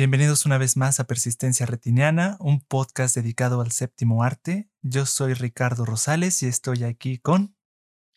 Bienvenidos 0.00 0.46
una 0.46 0.56
vez 0.56 0.78
más 0.78 0.98
a 0.98 1.04
Persistencia 1.04 1.66
Retiniana, 1.66 2.38
un 2.40 2.60
podcast 2.60 3.14
dedicado 3.14 3.60
al 3.60 3.70
séptimo 3.70 4.22
arte. 4.22 4.70
Yo 4.80 5.04
soy 5.04 5.34
Ricardo 5.34 5.84
Rosales 5.84 6.42
y 6.42 6.46
estoy 6.46 6.84
aquí 6.84 7.18
con 7.18 7.54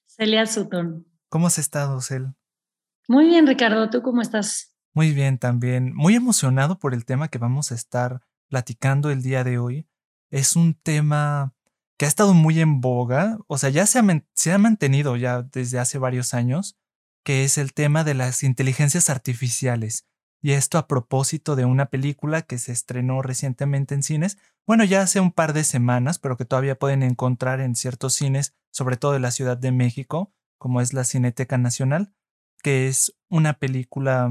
Celia 0.08 0.46
Sutton. 0.46 1.05
¿Cómo 1.28 1.48
has 1.48 1.60
estado, 1.60 2.00
Cel? 2.00 2.36
Muy 3.10 3.26
bien, 3.26 3.46
Ricardo. 3.46 3.90
¿Tú 3.90 4.02
cómo 4.02 4.21
estás? 4.21 4.74
Muy 4.94 5.12
bien 5.12 5.38
también. 5.40 5.94
Muy 5.94 6.16
emocionado 6.16 6.80
por 6.80 6.94
el 6.94 7.04
tema 7.04 7.28
que 7.28 7.38
vamos 7.38 7.74
a 7.74 7.76
estar 7.76 8.21
platicando 8.48 9.12
el 9.12 9.21
día 9.21 9.44
de 9.44 9.58
hoy. 9.58 9.86
Es 10.30 10.55
un 10.55 10.76
tema 10.76 11.54
que 12.04 12.08
ha 12.08 12.10
estado 12.10 12.34
muy 12.34 12.60
en 12.60 12.82
boga, 12.82 13.38
o 13.48 13.58
sea, 13.58 13.70
ya 13.70 13.86
se 13.86 13.98
ha, 13.98 14.04
se 14.34 14.52
ha 14.52 14.58
mantenido 14.58 15.16
ya 15.16 15.42
desde 15.42 15.80
hace 15.80 15.98
varios 15.98 16.34
años, 16.34 16.77
que 17.23 17.46
es 17.46 17.58
el 17.58 17.73
tema 17.73 18.04
de 18.04 18.14
las 18.14 18.44
inteligencias 18.44 19.10
artificiales. 19.10 20.05
Y 20.41 20.52
esto 20.52 20.77
a 20.77 20.90
propósito 20.90 21.55
de 21.55 21.63
una 21.63 21.86
película 21.86 22.41
que 22.41 22.58
se 22.58 22.74
estrenó 22.74 23.22
recientemente 23.22 23.96
en 23.96 24.04
cines, 24.04 24.38
bueno, 24.68 24.84
ya 24.84 25.02
hace 25.02 25.22
un 25.22 25.32
par 25.32 25.54
de 25.54 25.63
semanas, 25.63 26.20
pero 26.20 26.36
que 26.36 26.44
todavía 26.44 26.77
pueden 26.77 27.04
encontrar 27.04 27.62
en 27.62 27.74
ciertos 27.74 28.16
cines, 28.16 28.54
sobre 28.70 28.98
todo 28.98 29.13
de 29.13 29.22
la 29.22 29.32
Ciudad 29.32 29.58
de 29.58 29.72
México, 29.72 30.34
como 30.58 30.82
es 30.82 30.91
la 30.91 31.05
Cineteca 31.05 31.58
Nacional, 31.58 32.13
que 32.62 32.90
es 32.90 33.16
una 33.30 33.54
película, 33.54 34.30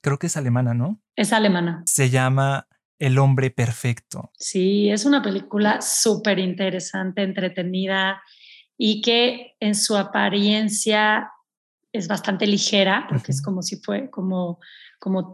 creo 0.00 0.20
que 0.20 0.28
es 0.28 0.36
alemana, 0.36 0.74
¿no? 0.74 1.02
Es 1.16 1.32
alemana. 1.32 1.82
Se 1.86 2.10
llama 2.10 2.68
El 2.98 3.18
hombre 3.18 3.50
perfecto. 3.50 4.30
Sí, 4.38 4.90
es 4.90 5.04
una 5.04 5.22
película 5.22 5.80
súper 5.80 6.38
interesante, 6.38 7.22
entretenida 7.22 8.22
y 8.78 9.02
que 9.02 9.56
en 9.60 9.74
su 9.74 9.96
apariencia 9.96 11.30
es 11.92 12.08
bastante 12.08 12.46
ligera, 12.46 13.06
porque 13.08 13.32
es 13.32 13.42
como 13.42 13.62
si 13.62 13.76
fue 13.76 14.10
como 14.10 14.58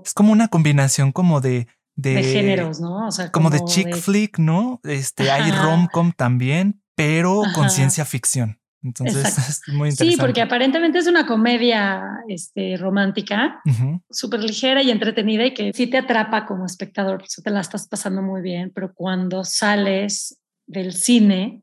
es 0.04 0.14
como 0.14 0.32
una 0.32 0.48
combinación 0.48 1.12
como 1.12 1.40
de... 1.40 1.68
De, 1.96 2.22
géneros, 2.22 2.80
¿no? 2.80 3.08
O 3.08 3.10
sea, 3.10 3.30
como, 3.30 3.50
de 3.50 3.62
chick 3.66 3.94
flick, 3.94 4.38
¿no? 4.38 4.80
Este, 4.84 5.30
hay 5.30 5.50
rom-com 5.50 6.12
también, 6.12 6.82
pero 6.94 7.42
con 7.54 7.68
ciencia 7.68 8.06
ficción. 8.06 8.58
Entonces 8.82 9.24
es 9.48 9.62
muy 9.68 9.90
interesante. 9.90 10.12
Sí, 10.12 10.16
porque 10.20 10.40
aparentemente 10.40 10.98
es 10.98 11.06
una 11.06 11.26
comedia 11.26 12.02
este, 12.28 12.76
romántica, 12.76 13.60
súper 14.10 14.40
ligera 14.40 14.82
y 14.82 14.90
entretenida 14.90 15.46
y 15.46 15.54
que 15.54 15.72
sí 15.72 15.86
te 15.86 15.98
atrapa 15.98 16.46
como 16.46 16.66
espectador, 16.66 17.22
eso 17.24 17.42
te 17.42 17.50
la 17.50 17.60
estás 17.60 17.88
pasando 17.88 18.22
muy 18.22 18.40
bien, 18.40 18.72
pero 18.74 18.92
cuando 18.94 19.44
sales 19.44 20.40
del 20.66 20.92
cine, 20.92 21.62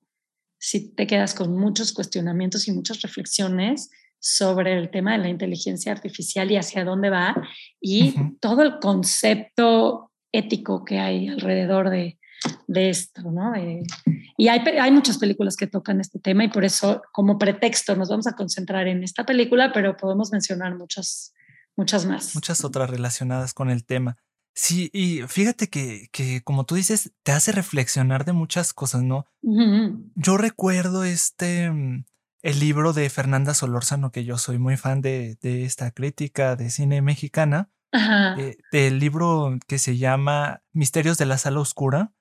sí 0.60 0.94
te 0.94 1.08
quedas 1.08 1.34
con 1.34 1.58
muchos 1.58 1.94
cuestionamientos 1.94 2.68
y 2.68 2.72
muchas 2.72 3.02
reflexiones 3.02 3.90
sobre 4.20 4.78
el 4.78 4.90
tema 4.90 5.14
de 5.14 5.20
la 5.20 5.30
inteligencia 5.30 5.92
artificial 5.92 6.52
y 6.52 6.58
hacia 6.58 6.84
dónde 6.84 7.10
va 7.10 7.36
y 7.80 8.16
todo 8.40 8.64
el 8.64 8.80
concepto 8.80 10.12
ético 10.32 10.84
que 10.84 11.00
hay 11.00 11.28
alrededor 11.28 11.90
de, 11.90 12.20
de 12.68 12.90
esto, 12.90 13.22
¿no? 13.32 13.54
Y 14.38 14.48
hay, 14.50 14.60
hay, 14.60 14.92
muchas 14.92 15.18
películas 15.18 15.58
que 15.58 15.68
tocan 15.68 16.00
este 16.00 16.20
tema 16.20 16.44
y 16.44 16.50
por 16.50 16.64
eso 16.64 17.02
como 17.12 17.38
pretexto 17.38 17.96
nos 17.96 18.10
vamos 18.10 18.28
a 18.28 18.34
concentrar 18.34 18.88
en 18.88 19.04
esta 19.04 19.26
película, 19.26 19.72
pero 19.74 19.98
podemos 19.98 20.32
mencionar 20.32 20.78
muchas, 20.78 21.34
muchas 21.76 22.06
más. 22.06 22.36
Muchas 22.36 22.64
otras 22.64 22.90
relacionadas 22.90 23.54
con 23.54 23.70
el 23.70 23.86
tema. 23.86 24.18
Sí, 24.54 24.90
y 24.94 25.22
fíjate 25.28 25.70
que, 25.70 26.08
que 26.12 26.42
como 26.44 26.66
tú 26.66 26.76
dices, 26.76 27.12
te 27.24 27.32
hace 27.32 27.52
reflexionar 27.52 28.26
de 28.26 28.34
muchas 28.34 28.74
cosas, 28.74 29.04
¿no? 29.04 29.26
Yo 30.16 30.38
recuerdo 30.38 31.04
este 31.04 31.70
mm, 31.70 32.06
el 32.42 32.60
libro 32.60 32.94
de 32.94 33.10
Fernanda 33.10 33.54
Solórzano, 33.54 34.12
que 34.12 34.24
yo 34.24 34.38
soy 34.38 34.58
muy 34.58 34.78
fan 34.78 35.02
de, 35.02 35.38
esta 35.42 35.92
crítica 35.92 36.56
de 36.56 36.70
cine 36.70 37.02
mexicana, 37.02 37.70
eh, 37.92 38.58
del 38.72 39.00
libro 39.00 39.58
que 39.67 39.80
se 39.80 39.98
llama 39.98 40.61
Misterios 40.72 41.17
de 41.17 41.26
la 41.26 41.38
Sala 41.38 41.60
Oscura, 41.60 42.14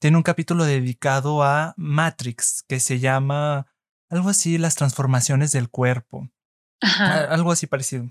tiene 0.00 0.16
un 0.16 0.22
capítulo 0.22 0.64
dedicado 0.64 1.42
a 1.42 1.74
Matrix, 1.76 2.64
que 2.66 2.80
se 2.80 2.98
llama 2.98 3.66
algo 4.08 4.30
así, 4.30 4.58
las 4.58 4.74
transformaciones 4.74 5.52
del 5.52 5.68
cuerpo. 5.68 6.28
Algo 6.80 7.52
así 7.52 7.66
parecido. 7.66 8.10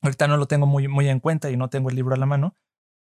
Ahorita 0.00 0.26
no 0.26 0.38
lo 0.38 0.46
tengo 0.46 0.66
muy, 0.66 0.88
muy 0.88 1.08
en 1.08 1.20
cuenta 1.20 1.50
y 1.50 1.56
no 1.56 1.68
tengo 1.68 1.90
el 1.90 1.96
libro 1.96 2.14
a 2.14 2.18
la 2.18 2.26
mano, 2.26 2.56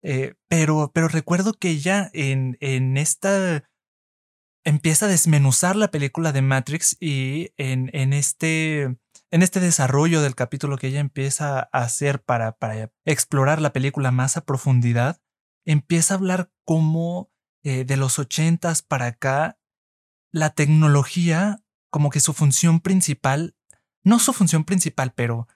eh, 0.03 0.35
pero, 0.47 0.91
pero 0.93 1.07
recuerdo 1.07 1.53
que 1.53 1.79
ya 1.79 2.09
en, 2.13 2.57
en 2.61 2.97
esta 2.97 3.63
empieza 4.63 5.05
a 5.05 5.09
desmenuzar 5.09 5.75
la 5.75 5.89
película 5.89 6.31
de 6.31 6.41
Matrix 6.41 6.97
y 6.99 7.51
en, 7.57 7.89
en, 7.93 8.13
este, 8.13 8.83
en 9.31 9.41
este 9.41 9.59
desarrollo 9.59 10.21
del 10.21 10.35
capítulo 10.35 10.77
que 10.77 10.87
ella 10.87 10.99
empieza 10.99 11.59
a 11.59 11.61
hacer 11.71 12.21
para, 12.21 12.57
para 12.57 12.91
explorar 13.05 13.61
la 13.61 13.73
película 13.73 14.11
más 14.11 14.37
a 14.37 14.45
profundidad, 14.45 15.21
empieza 15.65 16.13
a 16.13 16.17
hablar 16.17 16.51
como 16.65 17.31
eh, 17.63 17.85
de 17.85 17.97
los 17.97 18.19
ochentas 18.19 18.81
para 18.81 19.07
acá, 19.07 19.57
la 20.31 20.51
tecnología, 20.51 21.61
como 21.89 22.09
que 22.09 22.19
su 22.19 22.33
función 22.33 22.79
principal, 22.79 23.55
no 24.03 24.19
su 24.19 24.33
función 24.33 24.63
principal, 24.63 25.13
pero, 25.13 25.47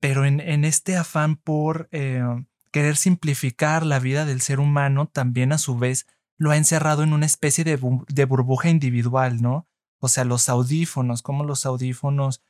pero 0.00 0.24
en, 0.24 0.40
en 0.40 0.64
este 0.64 0.96
afán 0.96 1.36
por 1.36 1.88
eh, 1.92 2.22
querer 2.70 2.96
simplificar 2.96 3.84
la 3.84 3.98
vida 3.98 4.24
del 4.24 4.40
ser 4.40 4.60
humano, 4.60 5.06
también 5.06 5.52
a 5.52 5.58
su 5.58 5.76
vez 5.76 6.06
lo 6.40 6.50
ha 6.50 6.56
encerrado 6.56 7.02
en 7.02 7.12
una 7.12 7.26
especie 7.26 7.64
de, 7.64 7.76
burbuja 8.24 8.70
individual, 8.70 9.42
¿no? 9.42 9.68
O 9.98 10.08
sea, 10.08 10.24
los 10.24 10.48
audífonos, 10.48 11.20
como 11.20 11.44
los 11.44 11.66
audífonos 11.66 12.42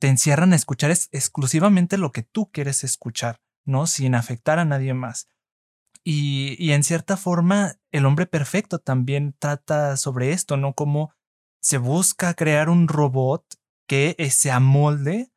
te 0.00 0.08
encierran 0.08 0.52
a 0.52 0.56
escuchar 0.56 0.90
exclusivamente 0.90 1.96
lo 1.96 2.10
que 2.10 2.22
tú 2.22 2.50
quieres 2.50 2.82
escuchar, 2.82 3.40
¿no? 3.64 3.86
Sin 3.86 4.16
afectar 4.16 4.58
a 4.58 4.64
nadie 4.64 4.94
más. 4.94 5.28
Y, 6.08 6.54
y 6.64 6.70
en 6.70 6.84
cierta 6.84 7.16
forma, 7.16 7.80
el 7.90 8.06
hombre 8.06 8.26
perfecto 8.26 8.78
también 8.78 9.34
trata 9.40 9.96
sobre 9.96 10.30
esto, 10.30 10.56
¿no? 10.56 10.72
Como 10.72 11.12
se 11.60 11.78
busca 11.78 12.34
crear 12.34 12.68
un 12.68 12.86
robot 12.86 13.44
que 13.88 14.14
eh, 14.18 14.30
se 14.30 14.52
amolde 14.52 15.32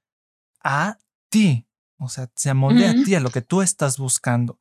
a 0.63 0.99
ti, 1.31 1.67
o 1.97 2.07
sea, 2.07 2.29
se 2.35 2.51
amolde 2.51 2.85
a 2.85 2.93
ti, 2.93 3.15
a 3.15 3.19
lo 3.19 3.31
que 3.31 3.41
tú 3.41 3.63
estás 3.63 3.97
buscando 3.97 4.59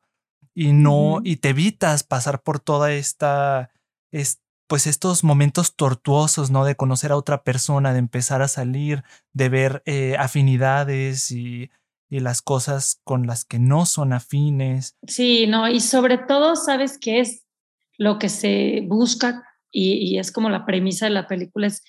y 0.55 0.73
no, 0.73 1.21
y 1.23 1.35
te 1.35 1.49
evitas 1.49 2.01
pasar 2.01 2.41
por 2.41 2.59
toda 2.59 2.91
esta, 2.91 3.69
es, 4.11 4.41
pues 4.67 4.87
estos 4.87 5.23
momentos 5.23 5.75
tortuosos, 5.75 6.49
¿no? 6.49 6.65
De 6.65 6.75
conocer 6.75 7.11
a 7.11 7.17
otra 7.17 7.43
persona, 7.43 7.93
de 7.93 7.99
empezar 7.99 8.41
a 8.41 8.47
salir, 8.47 9.03
de 9.33 9.49
ver 9.49 9.83
eh, 9.85 10.15
afinidades 10.17 11.29
y, 11.29 11.69
y 12.09 12.19
las 12.19 12.41
cosas 12.41 12.99
con 13.03 13.27
las 13.27 13.45
que 13.45 13.59
no 13.59 13.85
son 13.85 14.13
afines. 14.13 14.97
Sí, 15.07 15.45
no, 15.47 15.69
y 15.69 15.79
sobre 15.79 16.17
todo, 16.17 16.55
¿sabes 16.55 16.97
qué 16.99 17.19
es 17.19 17.45
lo 17.97 18.17
que 18.17 18.29
se 18.29 18.83
busca? 18.87 19.43
Y, 19.71 19.93
y 19.93 20.19
es 20.19 20.31
como 20.31 20.49
la 20.49 20.65
premisa 20.65 21.05
de 21.05 21.11
la 21.11 21.27
película, 21.27 21.67
es 21.67 21.83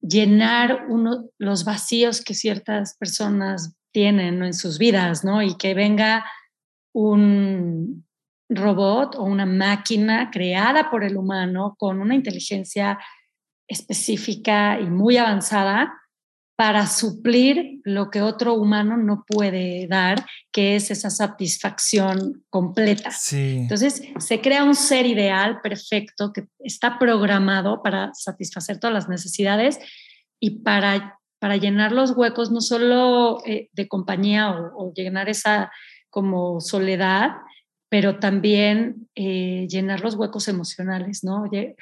llenar 0.00 0.86
uno, 0.88 1.30
los 1.38 1.64
vacíos 1.64 2.22
que 2.22 2.34
ciertas 2.34 2.96
personas 2.96 3.74
tienen 3.92 4.42
en 4.42 4.54
sus 4.54 4.78
vidas, 4.78 5.24
¿no? 5.24 5.42
Y 5.42 5.56
que 5.56 5.74
venga 5.74 6.24
un 6.92 8.06
robot 8.48 9.14
o 9.16 9.24
una 9.24 9.46
máquina 9.46 10.30
creada 10.30 10.90
por 10.90 11.04
el 11.04 11.16
humano 11.16 11.76
con 11.78 12.00
una 12.00 12.14
inteligencia 12.14 12.98
específica 13.68 14.80
y 14.80 14.86
muy 14.86 15.16
avanzada 15.16 15.92
para 16.58 16.88
suplir 16.88 17.80
lo 17.84 18.10
que 18.10 18.20
otro 18.20 18.54
humano 18.54 18.96
no 18.96 19.24
puede 19.24 19.86
dar, 19.86 20.26
que 20.50 20.74
es 20.74 20.90
esa 20.90 21.08
satisfacción 21.08 22.44
completa. 22.50 23.12
Entonces, 23.30 24.02
se 24.18 24.40
crea 24.40 24.64
un 24.64 24.74
ser 24.74 25.06
ideal, 25.06 25.60
perfecto, 25.62 26.32
que 26.32 26.48
está 26.58 26.98
programado 26.98 27.80
para 27.80 28.10
satisfacer 28.12 28.80
todas 28.80 28.92
las 28.92 29.08
necesidades 29.08 29.78
y 30.40 30.62
para, 30.62 31.20
para 31.38 31.56
llenar 31.58 31.92
los 31.92 32.10
huecos, 32.16 32.50
no 32.50 32.60
solo 32.60 33.38
eh, 33.46 33.68
de 33.72 33.86
compañía 33.86 34.50
o 34.50 34.92
llenar 34.92 35.28
esa 35.28 35.70
como 36.10 36.60
soledad, 36.60 37.36
pero 37.88 38.18
también 38.18 39.08
eh, 39.14 39.68
llenar 39.70 40.00
los 40.00 40.16
huecos 40.16 40.48
emocionales, 40.48 41.22
¿no? 41.22 41.44
Eh, 41.52 41.76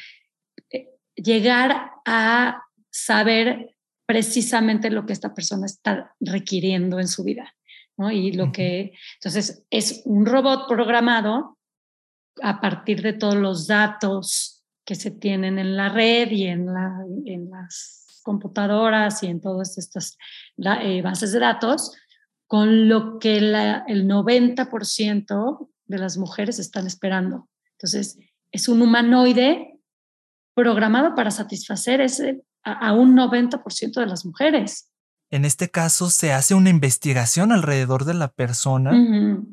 llegar 1.14 1.92
a 2.04 2.62
saber 2.90 3.75
precisamente 4.06 4.90
lo 4.90 5.04
que 5.04 5.12
esta 5.12 5.34
persona 5.34 5.66
está 5.66 6.14
requiriendo 6.20 7.00
en 7.00 7.08
su 7.08 7.24
vida, 7.24 7.54
¿no? 7.96 8.10
Y 8.10 8.32
lo 8.32 8.52
que, 8.52 8.92
entonces, 9.14 9.64
es 9.70 10.02
un 10.04 10.24
robot 10.24 10.68
programado 10.68 11.58
a 12.42 12.60
partir 12.60 13.02
de 13.02 13.12
todos 13.12 13.34
los 13.34 13.66
datos 13.66 14.64
que 14.84 14.94
se 14.94 15.10
tienen 15.10 15.58
en 15.58 15.76
la 15.76 15.88
red 15.88 16.30
y 16.30 16.46
en, 16.46 16.66
la, 16.66 17.04
en 17.24 17.50
las 17.50 18.20
computadoras 18.22 19.22
y 19.22 19.26
en 19.26 19.40
todas 19.40 19.76
estas 19.78 20.16
eh, 20.82 21.02
bases 21.02 21.32
de 21.32 21.40
datos, 21.40 21.92
con 22.46 22.88
lo 22.88 23.18
que 23.18 23.38
el 23.38 24.08
90% 24.08 25.68
de 25.86 25.98
las 25.98 26.16
mujeres 26.16 26.58
están 26.58 26.86
esperando. 26.86 27.48
Entonces, 27.72 28.18
es 28.52 28.68
un 28.68 28.82
humanoide 28.82 29.80
programado 30.54 31.14
para 31.14 31.30
satisfacer 31.30 32.00
ese 32.00 32.42
a, 32.66 32.92
un 32.92 33.16
90% 33.16 34.00
de 34.00 34.06
las 34.06 34.26
mujeres. 34.26 34.90
En 35.30 35.44
este 35.44 35.70
caso 35.70 36.10
se 36.10 36.32
hace 36.32 36.54
una 36.54 36.70
investigación 36.70 37.52
alrededor 37.52 38.04
de 38.04 38.14
la 38.14 38.32
persona 38.32 38.92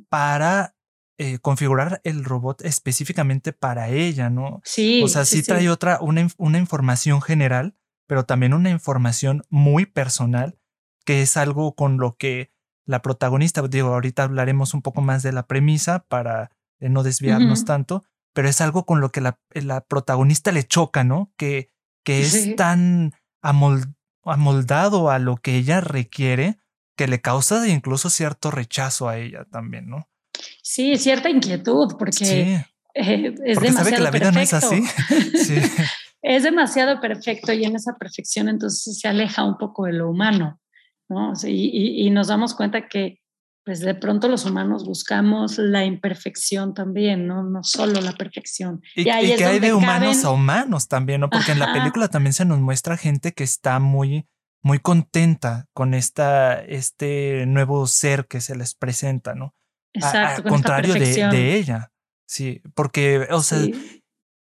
para 0.09 0.75
eh, 1.17 1.39
configurar 1.39 2.01
el 2.03 2.25
robot 2.25 2.61
específicamente 2.63 3.53
para 3.53 3.89
ella, 3.89 4.29
¿no? 4.29 4.61
Sí. 4.63 5.01
O 5.03 5.07
sea, 5.07 5.25
sí, 5.25 5.43
trae 5.43 5.69
otra, 5.69 5.99
una, 6.01 6.27
una, 6.37 6.57
información 6.57 7.21
general, 7.21 7.75
pero 8.07 8.25
también 8.25 8.53
una 8.53 8.69
información 8.69 9.43
muy 9.49 9.85
personal, 9.85 10.57
que 11.05 11.21
es 11.21 11.37
algo 11.37 11.75
con 11.75 11.97
lo 11.97 12.17
que 12.17 12.51
la 12.85 13.01
protagonista, 13.01 13.61
digo, 13.67 13.89
ahorita 13.89 14.23
hablaremos 14.23 14.73
un 14.73 14.81
poco 14.81 15.01
más 15.01 15.23
de 15.23 15.31
la 15.31 15.47
premisa 15.47 15.99
para 16.07 16.51
eh, 16.79 16.89
no 16.89 17.03
desviarnos 17.03 17.65
tanto, 17.65 18.03
pero 18.33 18.49
es 18.49 18.59
algo 18.61 18.85
con 18.85 18.99
lo 18.99 19.11
que 19.11 19.21
la, 19.21 19.39
la 19.53 19.81
protagonista 19.81 20.51
le 20.51 20.63
choca, 20.63 21.03
¿no? 21.03 21.31
Que, 21.37 21.69
que 22.03 22.21
es 22.21 22.55
tan 22.55 23.13
amoldado 23.41 25.09
a 25.09 25.19
lo 25.19 25.37
que 25.37 25.57
ella 25.57 25.81
requiere 25.81 26.57
que 26.95 27.07
le 27.07 27.21
causa 27.21 27.67
incluso 27.67 28.09
cierto 28.09 28.51
rechazo 28.51 29.09
a 29.09 29.17
ella 29.17 29.45
también, 29.45 29.89
¿no? 29.89 30.07
Sí, 30.61 30.97
cierta 30.97 31.29
inquietud, 31.29 31.95
porque 31.97 32.65
eh, 32.93 33.35
es 33.45 33.59
demasiado 33.59 33.73
sabe 33.77 33.95
que 33.95 34.01
la 34.01 34.11
vida 34.11 34.31
no 34.31 34.39
es 34.39 34.53
así. 34.53 34.83
es 36.21 36.43
demasiado 36.43 36.99
perfecto 36.99 37.51
y 37.53 37.65
en 37.65 37.75
esa 37.75 37.95
perfección 37.97 38.49
entonces 38.49 38.99
se 38.99 39.07
aleja 39.07 39.43
un 39.43 39.57
poco 39.57 39.85
de 39.85 39.93
lo 39.93 40.09
humano, 40.09 40.59
¿no? 41.09 41.33
y, 41.43 42.05
y, 42.05 42.09
nos 42.11 42.27
damos 42.27 42.53
cuenta 42.53 42.87
que 42.87 43.22
pues 43.65 43.79
de 43.79 43.95
pronto 43.95 44.27
los 44.27 44.45
humanos 44.45 44.83
buscamos 44.85 45.57
la 45.57 45.85
imperfección 45.85 46.73
también, 46.73 47.27
no, 47.27 47.43
no 47.43 47.63
solo 47.63 48.01
la 48.01 48.11
perfección. 48.13 48.81
Y, 48.95 49.05
que 49.05 49.11
hay 49.11 49.59
de 49.59 49.73
humanos 49.73 50.25
a 50.25 50.31
humanos 50.31 50.87
también, 50.87 51.21
¿no? 51.21 51.29
Porque 51.29 51.53
en 51.53 51.59
la 51.59 51.71
película 51.73 52.09
también 52.09 52.33
se 52.33 52.45
nos 52.45 52.59
muestra 52.59 52.97
gente 52.97 53.31
que 53.31 53.43
está 53.43 53.79
muy, 53.79 54.27
muy 54.61 54.79
contenta 54.79 55.67
con 55.73 55.93
esta, 55.93 56.59
este 56.61 57.45
nuevo 57.45 57.87
ser 57.87 58.27
que 58.27 58.41
se 58.41 58.55
les 58.55 58.75
presenta, 58.75 59.33
¿no? 59.33 59.55
Exacto. 59.93 60.43
Al 60.43 60.49
contrario 60.49 60.93
de, 60.93 61.55
ella. 61.55 61.91
Sí, 62.27 62.61
porque, 62.75 63.27
o 63.29 63.43
sea, 63.43 63.59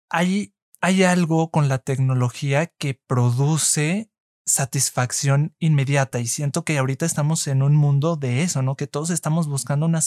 hay, 0.10 0.54
hay 0.82 1.04
algo 1.04 1.52
con 1.52 1.70
la 1.70 1.78
tecnología 1.78 2.68
que 2.78 3.00
produce 3.08 4.10
satisfacción 4.46 5.56
inmediata 5.60 6.20
y 6.20 6.28
siento 6.28 6.64
que 6.64 6.78
ahorita 6.78 7.06
estamos 7.06 7.48
en 7.48 7.64
un 7.64 7.76
mundo 7.76 8.16
de 8.16 8.44
eso, 8.44 8.62
¿no? 8.62 8.76
Que 8.76 8.88
todos 8.88 9.10
estamos 9.10 9.48
buscando 9.48 9.86
una, 9.86 10.02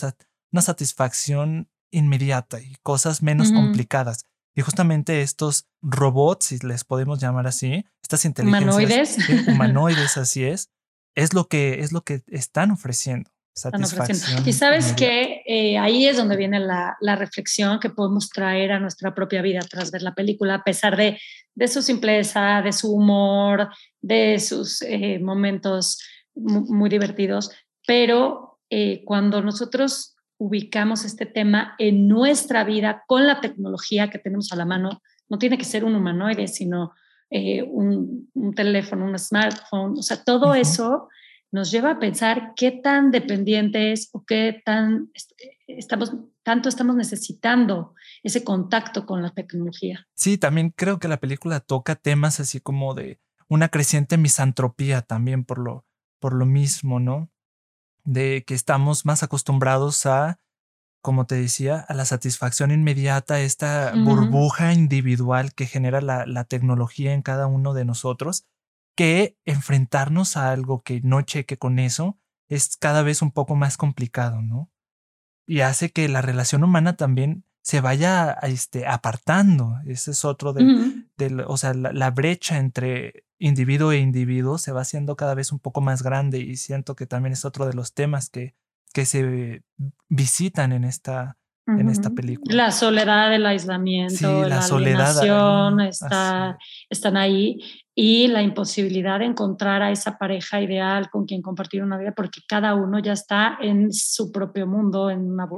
una 0.52 0.62
satisfacción 0.62 1.69
inmediata 1.90 2.61
y 2.61 2.76
cosas 2.82 3.23
menos 3.23 3.52
complicadas. 3.52 4.26
Y 4.55 4.62
justamente 4.62 5.23
estos 5.23 5.69
robots, 5.82 6.46
si 6.46 6.58
les 6.58 6.85
podemos 6.85 7.20
llamar 7.20 7.46
así, 7.46 7.85
estas 8.02 8.25
inteligencias 8.25 9.17
humanoides, 9.19 9.49
humanoides 9.49 10.17
así 10.17 10.44
es, 10.44 10.70
es 11.14 11.32
lo 11.35 11.49
que 11.49 11.81
es 11.81 11.93
lo 11.93 12.02
que 12.02 12.23
están 12.26 12.70
ofreciendo. 12.70 13.31
Satisfacción 13.58 14.46
y 14.46 14.52
sabes 14.52 14.93
que 14.93 15.43
eh, 15.44 15.78
ahí 15.78 16.06
es 16.06 16.16
donde 16.16 16.37
viene 16.37 16.60
la, 16.60 16.96
la, 17.00 17.16
reflexión 17.16 17.81
que 17.81 17.90
podemos 17.90 18.28
traer 18.28 18.70
a 18.70 18.78
nuestra 18.78 19.16
propia 19.16 19.43
vida 19.43 19.58
tras 19.69 19.90
ver 19.90 20.02
la 20.02 20.14
película, 20.14 20.55
a 20.55 20.62
pesar 20.62 20.96
de, 20.96 21.19
de 21.56 21.66
su 21.66 21.82
simpleza, 21.82 22.62
de 22.62 22.72
su 22.72 22.94
humor, 22.94 23.69
de 24.00 24.38
sus 24.38 24.81
eh, 24.82 25.19
momentos 25.19 25.99
muy, 26.37 26.88
divertidos, 26.88 27.50
pero 27.84 28.60
eh, 28.70 29.02
cuando 29.05 29.43
nosotros 29.43 30.14
ubicamos 30.37 31.04
este 31.04 31.26
tema 31.26 31.75
en 31.78 32.06
nuestra 32.06 32.62
vida 32.62 33.02
con 33.08 33.26
la 33.26 33.40
tecnología 33.40 34.08
que 34.08 34.20
tenemos 34.20 34.52
a 34.52 34.56
la 34.56 34.66
mano, 34.66 35.02
no 35.28 35.38
tiene 35.38 35.58
que 35.58 35.64
ser 35.64 35.84
un 35.84 35.96
humanoide, 35.96 36.46
sino 36.46 36.93
un, 37.31 38.31
un, 38.34 38.54
teléfono, 38.54 39.04
un 39.04 39.19
smartphone, 39.19 39.99
o 39.99 40.02
sea, 40.02 40.22
todo 40.22 40.54
eso 40.54 41.08
nos 41.50 41.70
lleva 41.70 41.92
a 41.92 41.98
pensar 41.98 42.52
qué 42.56 42.70
tan 42.70 43.10
dependientes 43.10 44.10
o 44.12 44.24
qué 44.24 44.60
tan 44.64 45.10
estamos, 45.66 46.14
tanto 46.42 46.68
estamos 46.68 46.96
necesitando 46.96 47.94
ese 48.22 48.44
contacto 48.44 49.06
con 49.06 49.22
la 49.22 49.30
tecnología. 49.30 50.06
Sí, 50.14 50.38
también 50.38 50.70
creo 50.70 50.98
que 50.98 51.08
la 51.08 51.20
película 51.20 51.60
toca 51.60 51.94
temas 51.94 52.40
así 52.40 52.60
como 52.60 52.94
de 52.94 53.20
una 53.48 53.68
creciente 53.68 54.18
misantropía 54.18 55.02
también 55.02 55.44
por 55.44 55.58
lo, 55.58 55.86
por 56.18 56.34
lo 56.34 56.44
mismo, 56.44 57.00
¿no? 57.00 57.30
De 58.04 58.44
que 58.46 58.54
estamos 58.54 59.06
más 59.06 59.22
acostumbrados 59.22 60.04
a, 60.04 60.38
como 61.00 61.26
te 61.26 61.36
decía, 61.36 61.78
a 61.88 61.94
la 61.94 62.04
satisfacción 62.04 62.70
inmediata, 62.70 63.40
esta 63.40 63.94
burbuja 63.94 64.74
individual 64.74 65.54
que 65.54 65.66
genera 65.66 66.02
la, 66.02 66.26
la 66.26 66.44
tecnología 66.44 67.14
en 67.14 67.22
cada 67.22 67.46
uno 67.46 67.72
de 67.72 67.86
nosotros 67.86 68.46
que 68.98 69.38
enfrentarnos 69.44 70.36
a 70.36 70.50
algo 70.50 70.82
que 70.82 71.00
no 71.02 71.22
cheque 71.22 71.56
con 71.56 71.78
eso 71.78 72.18
es 72.48 72.76
cada 72.76 73.04
vez 73.04 73.22
un 73.22 73.30
poco 73.30 73.54
más 73.54 73.76
complicado, 73.76 74.42
¿no? 74.42 74.72
Y 75.46 75.60
hace 75.60 75.90
que 75.90 76.08
la 76.08 76.20
relación 76.20 76.64
humana 76.64 76.96
también 76.96 77.44
se 77.62 77.80
vaya 77.80 78.32
este, 78.42 78.88
apartando. 78.88 79.76
Ese 79.86 80.10
es 80.10 80.24
otro 80.24 80.52
de, 80.52 80.96
o 81.46 81.56
sea, 81.56 81.74
la, 81.74 82.10
brecha 82.10 82.58
entre 82.58 83.24
individuo 83.38 83.92
e 83.92 83.98
individuo 83.98 84.58
se 84.58 84.72
va 84.72 84.80
haciendo 84.80 85.14
cada 85.14 85.34
vez 85.34 85.52
un 85.52 85.60
poco 85.60 85.80
más 85.80 86.02
grande 86.02 86.40
y 86.40 86.56
siento 86.56 86.96
que 86.96 87.06
también 87.06 87.34
es 87.34 87.44
otro 87.44 87.66
de 87.66 87.74
los 87.74 87.94
temas 87.94 88.30
que, 88.30 88.56
que 88.92 89.06
se 89.06 89.62
visitan 90.08 90.72
en 90.72 90.82
esta, 90.82 91.38
en 91.76 91.88
esta 91.88 92.10
película. 92.10 92.54
La 92.54 92.70
soledad, 92.70 93.34
el 93.34 93.44
aislamiento, 93.44 94.44
la, 94.48 94.62
soledad, 94.62 95.80
está, 95.86 96.56
están 96.88 97.16
ahí 97.16 97.58
y 97.94 98.28
la 98.28 98.42
imposibilidad 98.42 99.18
de 99.18 99.26
encontrar 99.26 99.82
a 99.82 99.90
esa 99.90 100.18
pareja 100.18 100.62
ideal 100.62 101.10
con 101.10 101.26
quien 101.26 101.42
compartir 101.42 101.82
una 101.82 101.98
vida 101.98 102.12
porque 102.16 102.40
cada 102.46 102.74
uno 102.74 103.00
ya 103.00 103.12
está 103.12 103.58
en 103.60 103.92
su 103.92 104.32
propio 104.32 104.66
mundo, 104.66 105.10
en 105.10 105.30
una, 105.30 105.48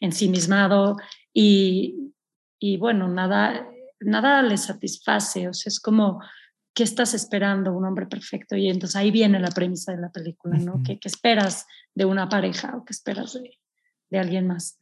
ensimismado 0.00 0.96
y, 1.34 2.12
y 2.58 2.76
bueno, 2.76 3.08
nada, 3.08 3.68
nada 4.00 4.42
le 4.42 4.56
satisface, 4.56 5.48
o 5.48 5.52
sea, 5.52 5.70
es 5.70 5.80
como, 5.80 6.22
¿qué 6.72 6.84
estás 6.84 7.14
esperando? 7.14 7.72
Un 7.72 7.84
hombre 7.84 8.06
perfecto 8.06 8.56
y 8.56 8.68
entonces 8.68 8.96
ahí 8.96 9.10
viene 9.10 9.40
la 9.40 9.50
premisa 9.50 9.92
de 9.92 10.00
la 10.00 10.10
película, 10.10 10.56
¿no? 10.58 10.80
¿Qué, 10.84 10.98
esperas 11.02 11.66
de 11.94 12.04
una 12.04 12.28
pareja 12.28 12.76
o 12.76 12.84
qué 12.84 12.92
esperas 12.92 13.34
de, 13.34 13.58
de 14.10 14.18
alguien 14.18 14.46
más? 14.46 14.78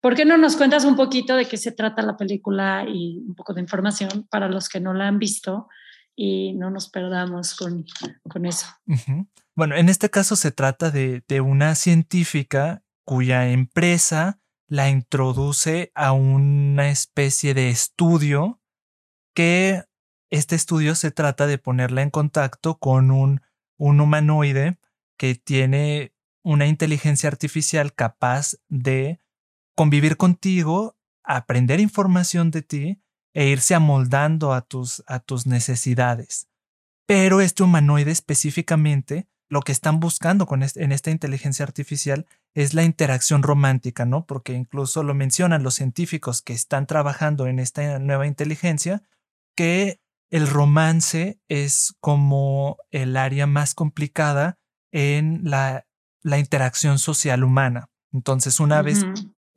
¿Por 0.00 0.14
qué 0.14 0.24
no 0.24 0.36
nos 0.36 0.56
cuentas 0.56 0.84
un 0.84 0.96
poquito 0.96 1.36
de 1.36 1.46
qué 1.46 1.56
se 1.56 1.72
trata 1.72 2.02
la 2.02 2.16
película 2.16 2.84
y 2.88 3.24
un 3.26 3.34
poco 3.34 3.52
de 3.54 3.60
información 3.60 4.26
para 4.30 4.48
los 4.48 4.68
que 4.68 4.80
no 4.80 4.94
la 4.94 5.08
han 5.08 5.18
visto 5.18 5.68
y 6.14 6.54
no 6.54 6.70
nos 6.70 6.88
perdamos 6.88 7.54
con, 7.54 7.84
con 8.28 8.46
eso? 8.46 8.66
Bueno, 9.56 9.76
en 9.76 9.88
este 9.88 10.08
caso 10.08 10.36
se 10.36 10.52
trata 10.52 10.90
de, 10.90 11.24
de 11.26 11.40
una 11.40 11.74
científica 11.74 12.82
cuya 13.04 13.48
empresa 13.50 14.38
la 14.68 14.88
introduce 14.88 15.90
a 15.94 16.12
una 16.12 16.90
especie 16.90 17.54
de 17.54 17.70
estudio 17.70 18.60
que 19.34 19.84
este 20.30 20.54
estudio 20.56 20.94
se 20.94 21.10
trata 21.10 21.46
de 21.46 21.58
ponerla 21.58 22.02
en 22.02 22.10
contacto 22.10 22.78
con 22.78 23.10
un, 23.10 23.40
un 23.78 24.00
humanoide 24.00 24.78
que 25.16 25.34
tiene 25.34 26.12
una 26.42 26.66
inteligencia 26.66 27.28
artificial 27.28 27.94
capaz 27.94 28.56
de 28.68 29.20
convivir 29.78 30.16
contigo, 30.16 30.96
aprender 31.22 31.78
información 31.78 32.50
de 32.50 32.62
ti 32.62 33.00
e 33.32 33.46
irse 33.46 33.76
amoldando 33.76 34.52
a 34.52 34.62
tus, 34.62 35.04
a 35.06 35.20
tus 35.20 35.46
necesidades. 35.46 36.48
Pero 37.06 37.40
este 37.40 37.62
humanoide 37.62 38.10
específicamente, 38.10 39.28
lo 39.48 39.60
que 39.60 39.70
están 39.70 40.00
buscando 40.00 40.46
con 40.46 40.64
en 40.64 40.90
esta 40.90 41.12
inteligencia 41.12 41.64
artificial 41.64 42.26
es 42.54 42.74
la 42.74 42.82
interacción 42.82 43.44
romántica, 43.44 44.04
¿no? 44.04 44.26
Porque 44.26 44.52
incluso 44.54 45.04
lo 45.04 45.14
mencionan 45.14 45.62
los 45.62 45.74
científicos 45.74 46.42
que 46.42 46.54
están 46.54 46.88
trabajando 46.88 47.46
en 47.46 47.60
esta 47.60 48.00
nueva 48.00 48.26
inteligencia, 48.26 49.04
que 49.56 50.00
el 50.28 50.48
romance 50.48 51.38
es 51.46 51.94
como 52.00 52.78
el 52.90 53.16
área 53.16 53.46
más 53.46 53.74
complicada 53.74 54.58
en 54.90 55.42
la, 55.44 55.86
la 56.22 56.40
interacción 56.40 56.98
social 56.98 57.44
humana. 57.44 57.90
Entonces, 58.12 58.58
una 58.58 58.82
vez 58.82 59.06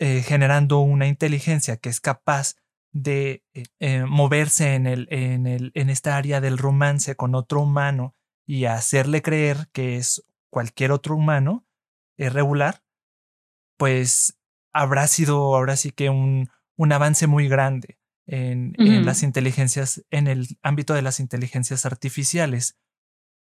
eh, 0.04 0.24
generando 0.24 0.80
una 0.80 1.06
inteligencia 1.06 1.78
que 1.78 1.90
es 1.90 2.02
capaz 2.02 2.56
de 2.92 3.44
eh, 3.54 3.66
eh, 3.80 4.04
moverse 4.08 4.74
en, 4.74 4.88
el, 4.88 5.08
en, 5.12 5.46
el, 5.46 5.72
en 5.76 5.92
esta 5.92 6.18
área 6.18 6.42
del 6.42 6.58
romance 6.58 7.16
con 7.16 7.36
otro 7.36 7.62
humano 7.62 8.16
y 8.48 8.66
hacerle 8.66 9.22
creer 9.22 9.70
que 9.72 9.98
es 9.98 10.26
cualquier 10.50 10.92
otro 10.92 11.16
humano 11.16 11.68
regular, 12.18 12.82
pues 13.78 14.40
habrá 14.74 15.06
sido 15.06 15.56
ahora 15.56 15.76
sí 15.76 15.92
que 15.92 16.10
un, 16.10 16.50
un 16.78 16.92
avance 16.94 17.28
muy 17.28 17.48
grande 17.48 18.00
en, 18.26 18.74
en, 18.80 19.06
las 19.06 19.22
inteligencias, 19.22 20.04
en 20.10 20.28
el 20.28 20.48
ámbito 20.64 20.96
de 20.96 21.04
las 21.04 21.20
inteligencias 21.20 21.86
artificiales. 21.86 22.76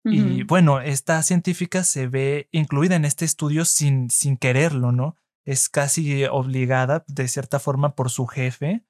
Y 0.04 0.42
bueno, 0.42 0.82
esta 0.82 1.22
científica 1.22 1.84
se 1.84 2.08
ve 2.08 2.50
incluida 2.52 2.96
en 2.96 3.06
este 3.06 3.26
estudio 3.26 3.64
sin, 3.64 4.10
sin 4.10 4.38
quererlo, 4.38 4.92
¿no? 4.92 5.18
Es 5.48 5.70
casi 5.70 6.26
obligada 6.26 7.06
de 7.08 7.28
cierta 7.30 7.60
forma 7.60 7.96
por 7.96 8.12
su 8.12 8.28
jefe 8.28 8.84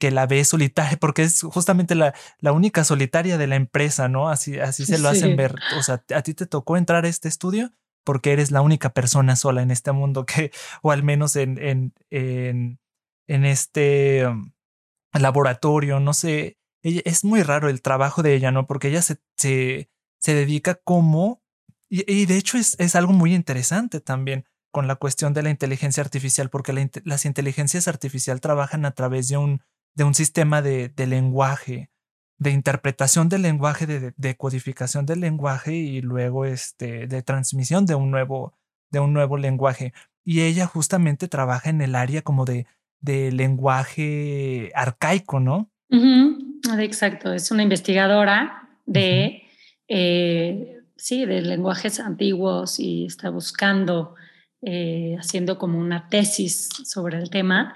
que 0.00 0.10
la 0.10 0.26
ve 0.26 0.42
solitaria, 0.44 0.96
porque 0.98 1.22
es 1.22 1.42
justamente 1.42 1.94
la, 1.94 2.14
la 2.38 2.52
única 2.52 2.82
solitaria 2.82 3.36
de 3.36 3.46
la 3.46 3.56
empresa, 3.56 4.08
¿no? 4.08 4.30
Así, 4.30 4.58
así 4.58 4.86
se 4.86 4.98
lo 4.98 5.10
hacen 5.10 5.36
ver. 5.36 5.56
O 5.76 5.82
sea, 5.82 6.02
a 6.14 6.22
ti 6.22 6.32
te 6.32 6.46
tocó 6.46 6.78
entrar 6.78 7.04
a 7.04 7.08
este 7.08 7.28
estudio 7.28 7.72
porque 8.04 8.32
eres 8.32 8.50
la 8.50 8.62
única 8.62 8.94
persona 8.94 9.36
sola 9.36 9.60
en 9.60 9.70
este 9.70 9.92
mundo 9.92 10.24
que, 10.24 10.50
o 10.82 10.92
al 10.92 11.02
menos 11.02 11.36
en, 11.36 11.58
en, 11.58 11.92
en, 12.08 12.80
en 13.26 13.44
este 13.44 14.26
um, 14.26 14.52
laboratorio, 15.12 16.00
no 16.00 16.14
sé. 16.14 16.56
Ella, 16.82 17.02
es 17.04 17.22
muy 17.22 17.42
raro 17.42 17.68
el 17.68 17.82
trabajo 17.82 18.22
de 18.22 18.34
ella, 18.34 18.50
¿no? 18.50 18.66
Porque 18.66 18.88
ella 18.88 19.02
se, 19.02 19.18
se, 19.36 19.90
se 20.20 20.32
dedica 20.32 20.76
como, 20.76 21.42
y, 21.90 22.10
y 22.10 22.24
de 22.24 22.38
hecho 22.38 22.56
es, 22.56 22.76
es 22.78 22.94
algo 22.94 23.12
muy 23.12 23.34
interesante 23.34 24.00
también 24.00 24.46
con 24.78 24.86
la 24.86 24.94
cuestión 24.94 25.34
de 25.34 25.42
la 25.42 25.50
inteligencia 25.50 26.04
artificial, 26.04 26.50
porque 26.50 26.72
las 27.04 27.24
inteligencias 27.24 27.88
artificiales 27.88 28.40
trabajan 28.40 28.84
a 28.84 28.92
través 28.92 29.26
de 29.26 29.36
un, 29.36 29.60
de 29.96 30.04
un 30.04 30.14
sistema 30.14 30.62
de, 30.62 30.88
de 30.88 31.08
lenguaje, 31.08 31.90
de 32.38 32.52
interpretación 32.52 33.28
del 33.28 33.42
lenguaje, 33.42 33.88
de, 33.88 34.14
de, 34.16 34.36
codificación 34.36 35.04
del 35.04 35.18
lenguaje 35.18 35.74
y 35.74 36.00
luego 36.00 36.44
este, 36.44 37.08
de 37.08 37.22
transmisión 37.24 37.86
de 37.86 37.96
un 37.96 38.12
nuevo, 38.12 38.54
de 38.92 39.00
un 39.00 39.12
nuevo 39.12 39.36
lenguaje. 39.36 39.92
Y 40.24 40.42
ella 40.42 40.66
justamente 40.66 41.26
trabaja 41.26 41.70
en 41.70 41.80
el 41.80 41.96
área 41.96 42.22
como 42.22 42.44
de, 42.44 42.68
de 43.00 43.32
lenguaje 43.32 44.70
arcaico, 44.76 45.40
¿no? 45.40 45.72
Exacto, 46.78 47.32
es 47.32 47.50
una 47.50 47.64
investigadora 47.64 48.68
de, 48.86 49.42
eh, 49.88 50.82
sí, 50.94 51.26
de 51.26 51.42
lenguajes 51.42 51.98
antiguos 51.98 52.78
y 52.78 53.06
está 53.06 53.28
buscando 53.30 54.14
eh, 54.62 55.16
haciendo 55.20 55.56
como 55.56 55.78
una 55.78 56.08
tesis 56.08 56.68
sobre 56.84 57.18
el 57.18 57.30
tema. 57.30 57.74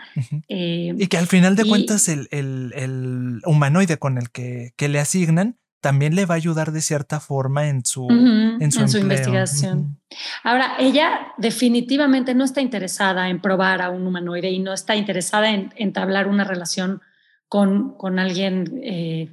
Eh, 0.48 0.94
y 0.98 1.06
que 1.06 1.16
al 1.16 1.26
final 1.26 1.56
de 1.56 1.64
cuentas 1.64 2.08
el, 2.08 2.28
el, 2.30 3.40
humanoide 3.46 3.98
con 3.98 4.18
el 4.18 4.30
que, 4.30 4.72
que, 4.76 4.88
le 4.88 4.98
asignan 4.98 5.58
también 5.82 6.14
le 6.14 6.26
va 6.26 6.34
a 6.34 6.36
ayudar 6.36 6.72
de 6.72 6.80
cierta 6.80 7.18
forma 7.20 7.68
en 7.68 7.84
su, 7.84 8.08
en 8.08 8.70
su, 8.70 8.98
investigación. 8.98 9.98
Ahora, 10.44 10.76
ella 10.78 11.32
definitivamente 11.38 12.34
no 12.34 12.44
está 12.44 12.60
interesada 12.60 13.28
en 13.28 13.40
probar 13.40 13.82
a 13.82 13.90
un 13.90 14.06
humanoide 14.06 14.50
y 14.50 14.60
no 14.60 14.72
está 14.72 14.94
interesada 14.94 15.50
en 15.50 15.72
entablar 15.76 16.28
una 16.28 16.44
relación 16.44 17.00
con, 17.48 17.96
con 17.96 18.20
alguien 18.20 18.80
eh, 18.82 19.28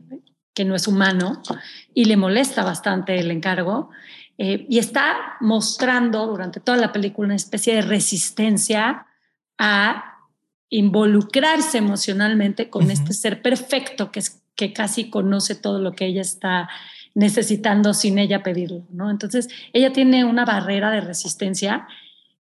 que 0.56 0.66
no 0.66 0.76
es 0.76 0.88
humano 0.88 1.42
y 1.94 2.06
le 2.06 2.18
molesta 2.18 2.64
bastante 2.64 3.20
el 3.20 3.30
encargo. 3.30 3.92
Eh, 4.42 4.66
y 4.70 4.80
está 4.80 5.36
mostrando 5.42 6.26
durante 6.26 6.62
toda 6.62 6.78
la 6.78 6.94
película 6.94 7.26
una 7.26 7.36
especie 7.36 7.76
de 7.76 7.82
resistencia 7.82 9.06
a 9.58 10.18
involucrarse 10.70 11.80
emocionalmente 11.80 12.70
con 12.70 12.90
este 12.90 13.12
ser 13.12 13.42
perfecto 13.42 14.12
que, 14.12 14.20
es, 14.20 14.42
que 14.56 14.72
casi 14.72 15.10
conoce 15.10 15.56
todo 15.56 15.80
lo 15.80 15.92
que 15.92 16.06
ella 16.06 16.22
está 16.22 16.70
necesitando 17.16 17.94
sin 17.94 18.18
ella 18.18 18.42
pedirlo, 18.42 18.86
¿no? 18.92 19.12
Entonces, 19.12 19.50
ella 19.74 19.92
tiene 19.92 20.24
una 20.24 20.46
barrera 20.46 20.90
de 20.90 21.02
resistencia 21.02 21.86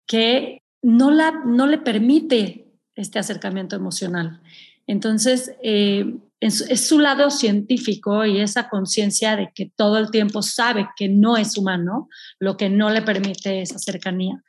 que 0.04 0.60
no, 0.82 1.10
la, 1.10 1.30
no 1.46 1.66
le 1.66 1.78
permite 1.78 2.66
este 2.94 3.18
acercamiento 3.18 3.74
emocional. 3.74 4.42
Entonces, 4.86 5.54
eh, 5.62 6.14
es, 6.40 6.86
su 6.86 6.98
lado 6.98 7.30
científico 7.30 8.24
y 8.24 8.40
esa 8.40 8.68
conciencia 8.68 9.36
de 9.36 9.50
que 9.54 9.70
todo 9.74 9.98
el 9.98 10.10
tiempo 10.10 10.42
sabe 10.42 10.88
que 10.96 11.08
no 11.08 11.36
es 11.36 11.56
humano, 11.56 12.08
lo 12.38 12.56
que 12.56 12.68
no 12.68 12.90
le 12.90 13.02
permite 13.02 13.62
esa 13.62 13.78
cercanía. 13.78 14.42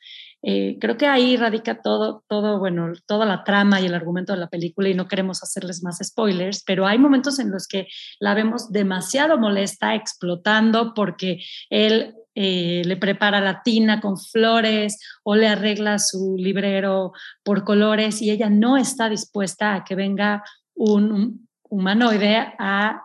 Eh, 0.43 0.77
creo 0.79 0.97
que 0.97 1.07
ahí 1.07 1.35
radica 1.35 1.81
todo, 1.81 2.23
todo, 2.27 2.59
bueno, 2.59 2.93
toda 3.07 3.25
la 3.25 3.43
trama 3.43 3.81
y 3.81 3.87
el 3.87 3.95
argumento 3.95 4.33
de 4.33 4.39
la 4.39 4.49
película 4.49 4.87
y 4.87 4.93
no 4.93 5.07
queremos 5.07 5.41
hacerles 5.41 5.81
más 5.81 5.97
spoilers, 6.03 6.63
pero 6.63 6.85
hay 6.85 6.99
momentos 6.99 7.39
en 7.39 7.51
los 7.51 7.67
que 7.67 7.87
la 8.19 8.35
vemos 8.35 8.71
demasiado 8.71 9.39
molesta, 9.39 9.95
explotando 9.95 10.93
porque 10.93 11.43
él 11.69 12.13
eh, 12.35 12.83
le 12.85 12.97
prepara 12.97 13.41
la 13.41 13.63
tina 13.63 13.99
con 13.99 14.15
flores 14.15 14.99
o 15.23 15.35
le 15.35 15.47
arregla 15.47 15.97
su 15.97 16.35
librero 16.37 17.13
por 17.43 17.63
colores 17.63 18.21
y 18.21 18.29
ella 18.29 18.47
no 18.47 18.77
está 18.77 19.09
dispuesta 19.09 19.73
a 19.73 19.83
que 19.83 19.95
venga 19.95 20.43
un, 20.75 21.46
humanoide 21.69 22.53
a, 22.59 23.03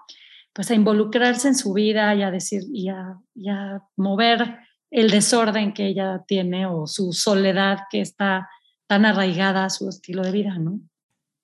pues 0.53 0.71
a 0.71 0.75
involucrarse 0.75 1.49
en 1.49 1.55
su 1.55 1.73
vida 1.73 2.15
y 2.15 2.23
a 2.23 2.31
decir 2.31 2.63
y 2.73 2.89
a, 2.89 3.19
mover 3.97 4.59
el 4.91 5.11
desorden 5.11 5.73
que 5.73 5.87
ella 5.87 6.23
tiene 6.27 6.67
o 6.67 6.87
su 6.87 7.13
soledad 7.13 7.79
que 7.91 8.01
está 8.01 8.49
tan 8.87 9.07
arraigada 9.07 9.65
a 9.65 9.71
su 9.71 9.89
estilo 9.89 10.23
de 10.23 10.33
vida, 10.33 10.59
¿no? 10.59 10.81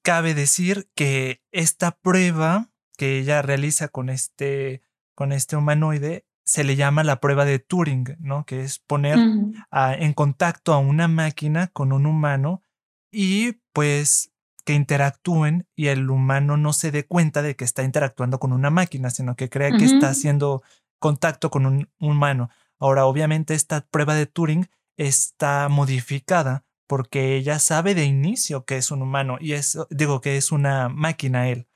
Cabe 0.02 0.34
decir 0.34 0.88
que 0.94 1.42
esta 1.50 1.92
prueba 1.92 2.70
que 2.96 3.18
ella 3.18 3.40
realiza 3.42 3.88
con 3.88 4.10
este, 4.10 4.82
con 5.14 5.32
este 5.32 5.56
humanoide 5.56 6.26
se 6.44 6.64
le 6.64 6.76
llama 6.76 7.04
la 7.04 7.20
prueba 7.20 7.44
de 7.44 7.58
Turing, 7.58 8.16
¿no? 8.20 8.46
Que 8.46 8.62
es 8.62 8.78
poner 8.78 9.18
en 9.18 10.12
contacto 10.14 10.72
a 10.72 10.78
una 10.78 11.06
máquina 11.06 11.68
con 11.68 11.92
un 11.92 12.06
humano 12.06 12.62
y 13.10 13.52
pues 13.72 14.32
que 14.64 14.74
interactúen 14.74 15.66
y 15.74 15.86
el 15.86 16.10
humano 16.10 16.56
no 16.56 16.72
se 16.72 16.90
dé 16.90 17.06
cuenta 17.06 17.42
de 17.42 17.56
que 17.56 17.64
está 17.64 17.82
interactuando 17.82 18.38
con 18.38 18.52
una 18.52 18.70
máquina, 18.70 19.10
sino 19.10 19.34
que 19.34 19.48
crea 19.48 19.70
que 19.76 19.84
está 19.84 20.10
haciendo 20.10 20.62
contacto 20.98 21.50
con 21.50 21.66
un 21.66 21.88
humano. 21.98 22.50
Ahora, 22.78 23.06
obviamente, 23.06 23.54
esta 23.54 23.80
prueba 23.90 24.14
de 24.14 24.26
Turing 24.26 24.68
está 24.96 25.68
modificada 25.68 26.64
porque 26.86 27.36
ella 27.36 27.58
sabe 27.58 27.94
de 27.94 28.04
inicio 28.04 28.64
que 28.64 28.76
es 28.76 28.90
un 28.90 29.02
humano 29.02 29.36
y 29.40 29.52
eso, 29.52 29.86
digo 29.90 30.20
que 30.20 30.36
es 30.36 30.52
una 30.52 30.88
máquina 30.88 31.48
él. 31.48 31.68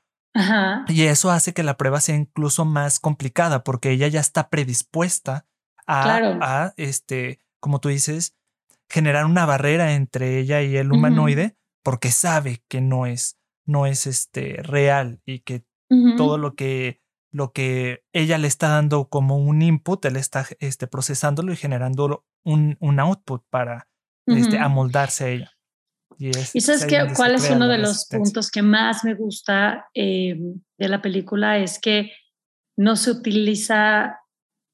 Y 0.87 1.03
eso 1.03 1.29
hace 1.29 1.53
que 1.53 1.61
la 1.61 1.77
prueba 1.77 2.01
sea 2.01 2.15
incluso 2.15 2.65
más 2.65 2.99
complicada 2.99 3.63
porque 3.63 3.91
ella 3.91 4.07
ya 4.07 4.19
está 4.19 4.49
predispuesta 4.49 5.45
a, 5.85 6.17
a 6.41 6.73
este, 6.77 7.39
como 7.59 7.79
tú 7.79 7.89
dices, 7.89 8.35
generar 8.89 9.25
una 9.25 9.45
barrera 9.45 9.93
entre 9.93 10.39
ella 10.39 10.61
y 10.61 10.75
el 10.75 10.91
humanoide 10.91 11.55
porque 11.83 12.11
sabe 12.11 12.63
que 12.67 12.81
no 12.81 13.05
es, 13.05 13.37
no 13.65 13.85
es 13.85 14.07
este 14.07 14.57
real 14.63 15.21
y 15.25 15.39
que 15.39 15.65
todo 16.17 16.39
lo 16.39 16.55
que, 16.55 17.01
lo 17.31 17.51
que 17.51 18.03
ella 18.13 18.39
le 18.39 18.47
está 18.47 18.69
dando 18.69 19.09
como 19.09 19.37
un 19.37 19.61
input, 19.61 20.03
él 20.05 20.15
está 20.15 20.47
este, 20.59 20.87
procesándolo 20.87 21.53
y 21.53 21.55
generando 21.55 22.25
un, 22.43 22.77
un 22.79 22.99
output 22.99 23.43
para 23.51 23.87
este, 24.25 24.57
amoldarse 24.57 25.23
a 25.23 25.29
ella. 25.29 25.51
Y, 26.17 26.29
es, 26.29 26.51
sabes 26.65 26.85
que, 26.85 27.13
cuál 27.15 27.35
es 27.35 27.47
uno 27.49 27.67
de 27.67 27.77
los 27.77 28.07
puntos 28.07 28.49
que 28.49 28.63
más 28.63 29.03
me 29.03 29.13
gusta 29.13 29.87
eh, 29.93 30.35
de 30.77 30.87
la 30.87 31.01
película? 31.01 31.57
Es 31.57 31.79
que 31.79 32.11
no 32.75 32.95
se 32.95 33.11
utiliza 33.11 34.19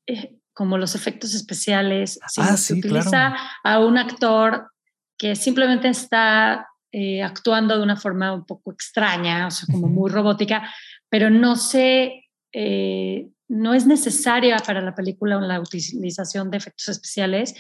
eh, 0.08 0.38
como 0.54 0.78
los 0.78 0.96
efectos 0.96 1.34
especiales, 1.34 2.20
sino 2.28 2.48
ah, 2.48 2.58
se 2.58 2.74
utiliza 2.76 3.36
a 3.64 3.80
un 3.80 3.98
actor 3.98 4.72
que 5.18 5.36
simplemente 5.36 5.90
está 5.90 6.69
eh, 6.92 7.22
actuando 7.22 7.78
de 7.78 7.84
una 7.84 7.96
forma 7.96 8.34
un 8.34 8.46
poco 8.46 8.72
extraña, 8.72 9.48
o 9.48 9.52
sea, 9.52 9.68
como 9.72 9.88
muy 9.88 10.10
robótica, 10.10 10.70
pero 11.10 11.30
no 11.30 11.56
sé, 11.56 12.26
eh, 12.52 13.28
no 13.48 13.74
es 13.74 13.86
necesaria 13.86 14.58
para 14.58 14.82
la 14.82 14.96
película 14.96 15.40
la 15.40 15.60
utilización 15.60 16.50
de 16.50 16.58
efectos 16.58 16.90
especiales. 16.90 17.54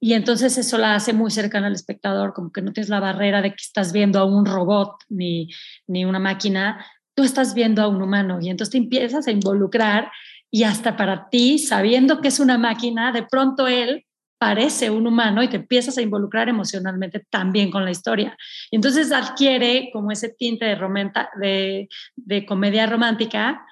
Y 0.00 0.12
entonces 0.14 0.56
eso 0.56 0.78
la 0.78 0.94
hace 0.94 1.12
muy 1.12 1.30
cercana 1.30 1.66
al 1.66 1.74
espectador, 1.74 2.32
como 2.32 2.50
que 2.50 2.62
no 2.62 2.72
tienes 2.72 2.88
la 2.88 3.00
barrera 3.00 3.42
de 3.42 3.50
que 3.50 3.62
estás 3.62 3.92
viendo 3.92 4.20
a 4.20 4.24
un 4.24 4.46
robot 4.46 4.96
ni, 5.08 5.48
ni 5.86 6.04
una 6.04 6.18
máquina, 6.18 6.84
tú 7.14 7.24
estás 7.24 7.54
viendo 7.54 7.82
a 7.82 7.88
un 7.88 8.00
humano 8.00 8.38
y 8.40 8.48
entonces 8.48 8.72
te 8.72 8.78
empiezas 8.78 9.26
a 9.26 9.32
involucrar 9.32 10.10
y 10.50 10.64
hasta 10.64 10.96
para 10.96 11.28
ti, 11.28 11.58
sabiendo 11.58 12.22
que 12.22 12.28
es 12.28 12.40
una 12.40 12.56
máquina, 12.56 13.12
de 13.12 13.22
pronto 13.22 13.66
él 13.68 14.05
parece 14.38 14.90
un 14.90 15.06
humano 15.06 15.42
y 15.42 15.48
te 15.48 15.56
empiezas 15.56 15.96
a 15.98 16.02
involucrar 16.02 16.48
emocionalmente 16.48 17.26
también 17.30 17.70
con 17.70 17.84
la 17.84 17.90
historia. 17.90 18.36
Y 18.70 18.76
entonces 18.76 19.12
adquiere 19.12 19.90
como 19.92 20.10
ese 20.10 20.28
tinte 20.28 20.66
de, 21.40 21.88
de, 22.16 22.46
comedia 22.46 22.86
romántica, 22.86 23.64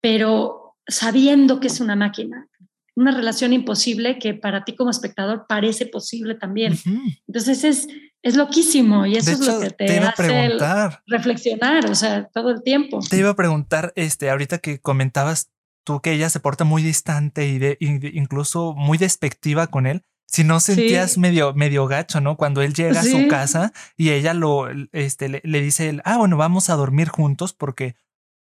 pero 0.00 0.76
sabiendo 0.86 1.60
que 1.60 1.68
es 1.68 1.80
una 1.80 1.96
máquina, 1.96 2.46
una 2.94 3.10
relación 3.10 3.52
imposible 3.52 4.18
que 4.18 4.34
para 4.34 4.64
ti 4.64 4.74
como 4.74 4.90
espectador 4.90 5.46
parece 5.48 5.86
posible 5.86 6.34
también. 6.34 6.78
Entonces 7.26 7.64
es, 7.64 7.88
es 8.22 8.36
loquísimo 8.36 9.06
y 9.06 9.16
eso 9.16 9.32
es 9.32 9.40
lo 9.40 9.60
que 9.60 9.70
te, 9.70 9.98
hace 9.98 10.58
reflexionar, 11.06 11.90
o 11.90 11.94
sea, 11.94 12.28
todo 12.32 12.50
el 12.50 12.62
tiempo. 12.62 13.00
Te 13.08 13.18
iba 13.18 13.30
a 13.30 13.36
preguntar, 13.36 13.92
este, 13.96 14.30
ahorita 14.30 14.58
que 14.58 14.78
comentabas 14.80 15.50
tú 15.86 16.00
que 16.00 16.12
ella 16.12 16.28
se 16.28 16.40
porta 16.40 16.64
muy 16.64 16.82
distante 16.82 17.46
y, 17.46 17.58
de, 17.58 17.78
incluso 17.80 18.74
muy 18.74 18.98
despectiva 18.98 19.68
con 19.68 19.86
él, 19.86 20.02
si 20.26 20.42
no 20.42 20.58
sentías 20.58 21.16
medio, 21.16 21.54
medio 21.54 21.86
gacho, 21.86 22.20
¿no? 22.20 22.36
Cuando 22.36 22.60
él 22.60 22.74
llega 22.74 23.00
a 23.00 23.04
su 23.04 23.28
casa 23.28 23.72
y 23.96 24.10
ella 24.10 24.34
lo, 24.34 24.68
este, 24.92 25.28
le, 25.28 25.60
dice, 25.60 25.88
él, 25.88 26.02
ah, 26.04 26.18
bueno, 26.18 26.36
vamos 26.36 26.68
a 26.68 26.74
dormir 26.74 27.08
juntos 27.08 27.52
porque 27.52 27.94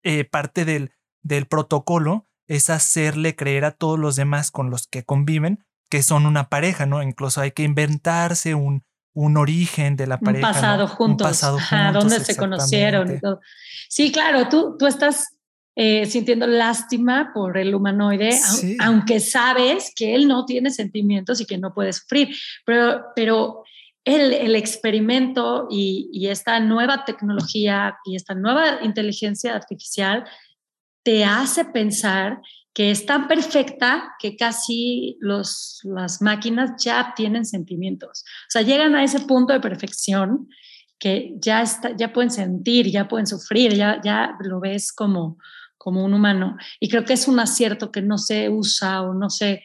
eh, 0.03 0.23
parte 0.23 0.63
del, 0.65 0.91
del 1.23 1.47
protocolo 1.47 2.27
es 2.47 2.69
hacerle 2.69 3.35
creer 3.35 3.65
a 3.65 3.71
todos 3.71 3.97
los 3.97 4.15
demás 4.15 4.51
con 4.51 4.69
los 4.69 4.87
que 4.87 5.03
conviven 5.03 5.65
que 5.89 6.03
son 6.03 6.27
una 6.27 6.47
pareja, 6.47 6.85
¿no? 6.85 7.01
Incluso 7.01 7.41
hay 7.41 7.51
que 7.51 7.63
inventarse 7.63 8.53
un, 8.53 8.85
un 9.13 9.35
origen 9.35 9.97
de 9.97 10.05
la 10.05 10.19
pareja. 10.19 10.47
Un 10.47 10.53
pasado 10.53 10.87
juntos. 10.87 11.25
Un 11.25 11.29
pasado 11.31 11.59
juntos. 11.59 11.93
donde 11.93 12.23
se 12.23 12.37
conocieron 12.37 13.15
y 13.15 13.19
todo. 13.19 13.41
Sí, 13.89 14.11
claro, 14.11 14.47
tú, 14.47 14.77
tú 14.77 14.85
estás 14.85 15.33
eh, 15.75 16.05
sintiendo 16.05 16.47
lástima 16.47 17.31
por 17.33 17.57
el 17.57 17.73
humanoide, 17.73 18.37
aunque 18.79 19.19
sabes 19.19 19.93
que 19.95 20.15
él 20.15 20.27
no 20.27 20.45
tiene 20.45 20.69
sentimientos 20.69 21.39
y 21.39 21.45
que 21.45 21.57
no 21.57 21.73
puede 21.73 21.93
sufrir. 21.93 22.35
Pero, 22.65 23.05
pero 23.15 23.63
el, 24.03 24.33
el 24.33 24.55
experimento 24.55 25.67
y, 25.69 26.09
y, 26.11 26.27
esta 26.27 26.59
nueva 26.59 27.05
tecnología 27.05 27.97
y 28.03 28.15
esta 28.15 28.33
nueva 28.33 28.83
inteligencia 28.83 29.55
artificial 29.55 30.25
te 31.03 31.23
hace 31.23 31.65
pensar 31.65 32.41
que 32.73 32.89
es 32.89 33.05
tan 33.05 33.27
perfecta 33.27 34.13
que 34.19 34.37
casi 34.37 35.17
los, 35.19 35.81
las 35.83 36.21
máquinas 36.21 36.71
ya 36.83 37.13
tienen 37.15 37.45
sentimientos. 37.45 38.23
O 38.47 38.49
sea, 38.49 38.61
llegan 38.61 38.95
a 38.95 39.03
ese 39.03 39.19
punto 39.21 39.53
de 39.53 39.59
perfección 39.59 40.47
que 41.01 41.33
ya, 41.39 41.63
está, 41.63 41.95
ya 41.97 42.13
pueden 42.13 42.29
sentir, 42.29 42.91
ya 42.91 43.07
pueden 43.07 43.25
sufrir, 43.25 43.73
ya, 43.73 43.99
ya 44.03 44.37
lo 44.39 44.59
ves 44.59 44.93
como, 44.93 45.39
como 45.77 46.05
un 46.05 46.13
humano. 46.13 46.57
Y 46.79 46.89
creo 46.89 47.03
que 47.03 47.13
es 47.13 47.27
un 47.27 47.39
acierto 47.39 47.91
que 47.91 48.03
no 48.03 48.19
se 48.19 48.49
usa 48.49 49.01
o 49.01 49.15
no 49.15 49.31
se 49.31 49.63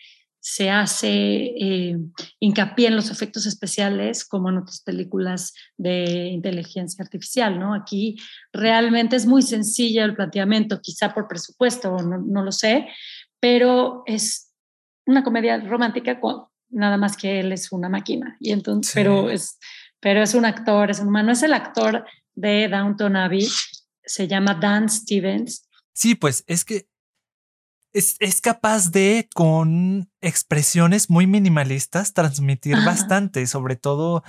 se 0.48 0.70
hace 0.70 1.08
eh, 1.10 1.98
hincapié 2.38 2.86
en 2.86 2.94
los 2.94 3.10
efectos 3.10 3.46
especiales 3.46 4.24
como 4.24 4.48
en 4.48 4.58
otras 4.58 4.80
películas 4.80 5.52
de 5.76 6.28
inteligencia 6.28 7.02
artificial, 7.02 7.58
¿no? 7.58 7.74
Aquí 7.74 8.16
realmente 8.52 9.16
es 9.16 9.26
muy 9.26 9.42
sencillo 9.42 10.04
el 10.04 10.14
planteamiento, 10.14 10.80
quizá 10.80 11.12
por 11.12 11.26
presupuesto, 11.26 11.96
no, 11.96 12.18
no 12.18 12.44
lo 12.44 12.52
sé, 12.52 12.86
pero 13.40 14.04
es 14.06 14.52
una 15.04 15.24
comedia 15.24 15.58
romántica 15.58 16.20
con 16.20 16.44
nada 16.70 16.96
más 16.96 17.16
que 17.16 17.40
él 17.40 17.50
es 17.50 17.72
una 17.72 17.88
máquina. 17.88 18.36
Y 18.38 18.52
entonces, 18.52 18.94
pero, 18.94 19.28
es, 19.28 19.58
pero 20.06 20.22
es 20.22 20.34
un 20.34 20.44
actor, 20.44 20.88
es 20.88 21.00
un 21.00 21.08
humano, 21.08 21.32
es 21.32 21.42
el 21.42 21.52
actor 21.52 22.04
de 22.36 22.68
Downton 22.68 23.16
Abbey, 23.16 23.44
se 24.04 24.28
llama 24.28 24.54
Dan 24.54 24.88
Stevens. 24.88 25.68
Sí, 25.94 26.14
pues 26.14 26.44
es 26.46 26.64
que 26.64 26.88
es, 27.92 28.40
capaz 28.40 28.92
de, 28.92 29.28
con 29.34 30.08
expresiones 30.20 31.10
muy 31.10 31.26
minimalistas, 31.26 32.12
transmitir 32.12 32.76
bastante, 32.86 33.44
sobre 33.48 33.74
todo, 33.74 34.22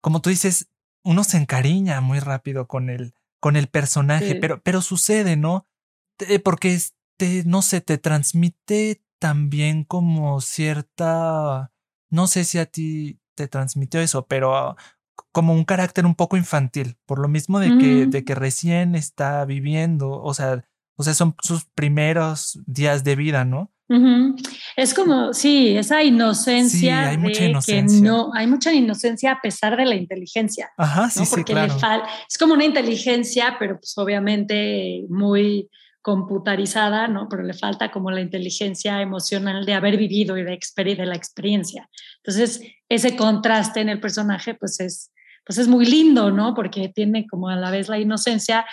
como 0.00 0.22
tú 0.22 0.30
dices, 0.30 0.70
uno 1.04 1.22
se 1.22 1.36
encariña 1.36 2.00
muy 2.00 2.18
rápido 2.18 2.66
con 2.66 2.88
el, 2.88 3.12
con 3.40 3.56
el 3.56 3.66
personaje, 3.66 4.36
pero, 4.36 4.62
pero 4.62 4.80
sucede, 4.80 5.36
¿no? 5.36 5.68
Porque, 6.42 6.72
este, 6.72 7.42
no 7.44 7.60
sé, 7.60 7.82
te 7.82 7.98
transmite 7.98 9.02
también 9.18 9.84
como 9.84 10.40
cierta, 10.40 11.72
no 12.08 12.26
sé 12.26 12.44
si 12.44 12.56
a 12.56 12.64
ti 12.64 13.20
te 13.34 13.48
transmitió 13.48 14.00
eso, 14.00 14.26
pero 14.26 14.76
como 15.32 15.52
un 15.52 15.64
carácter 15.64 16.06
un 16.06 16.14
poco 16.14 16.36
infantil, 16.36 16.96
por 17.06 17.18
lo 17.18 17.28
mismo 17.28 17.60
de 17.60 17.76
que, 17.78 18.06
de 18.06 18.24
que 18.24 18.34
recién 18.34 18.94
está 18.94 19.44
viviendo, 19.44 20.10
o 20.10 20.34
sea, 20.34 20.64
o 20.96 21.02
sea, 21.02 21.14
son 21.14 21.34
sus 21.42 21.64
primeros 21.64 22.60
días 22.66 23.04
de 23.04 23.16
vida, 23.16 23.44
¿no? 23.44 23.72
Es 24.76 24.94
como, 24.94 25.32
sí, 25.32 25.76
esa 25.76 26.02
inocencia. 26.04 27.04
Sí, 27.04 27.08
hay 27.10 27.18
mucha 27.18 27.44
inocencia. 27.44 28.00
no, 28.00 28.30
hay 28.34 28.46
mucha 28.46 28.72
inocencia 28.72 29.32
a 29.32 29.40
pesar 29.40 29.76
de 29.76 29.84
la 29.84 29.96
inteligencia. 29.96 30.70
Ajá, 30.76 31.10
sí, 31.10 31.26
sí, 31.26 31.42
claro. 31.42 31.74
es 32.28 32.38
como 32.38 32.54
una 32.54 32.64
inteligencia, 32.64 33.56
pero 33.58 33.80
pues 33.80 33.98
obviamente 33.98 35.06
muy 35.08 35.68
computarizada, 36.02 37.08
¿no? 37.08 37.28
Pero 37.28 37.42
le 37.42 37.54
falta 37.54 37.90
como 37.90 38.10
la 38.10 38.20
inteligencia 38.20 39.00
emocional 39.00 39.66
de 39.66 39.74
haber 39.74 39.96
vivido 39.96 40.36
y 40.38 40.42
de, 40.42 40.58
de 40.76 41.06
la 41.06 41.14
experiencia. 41.14 41.88
Entonces, 42.18 42.62
ese 42.88 43.16
contraste 43.16 43.80
en 43.80 43.88
el 43.88 44.00
personaje, 44.00 44.54
pues 44.54 44.80
es, 44.80 45.12
pues 45.44 45.58
es 45.58 45.68
muy 45.68 45.86
lindo, 45.86 46.30
¿no? 46.30 46.54
Porque 46.54 46.88
tiene 46.88 47.26
como 47.26 47.48
a 47.48 47.56
la 47.56 47.70
vez 47.70 47.88
la 47.88 47.98
inocencia 47.98 48.66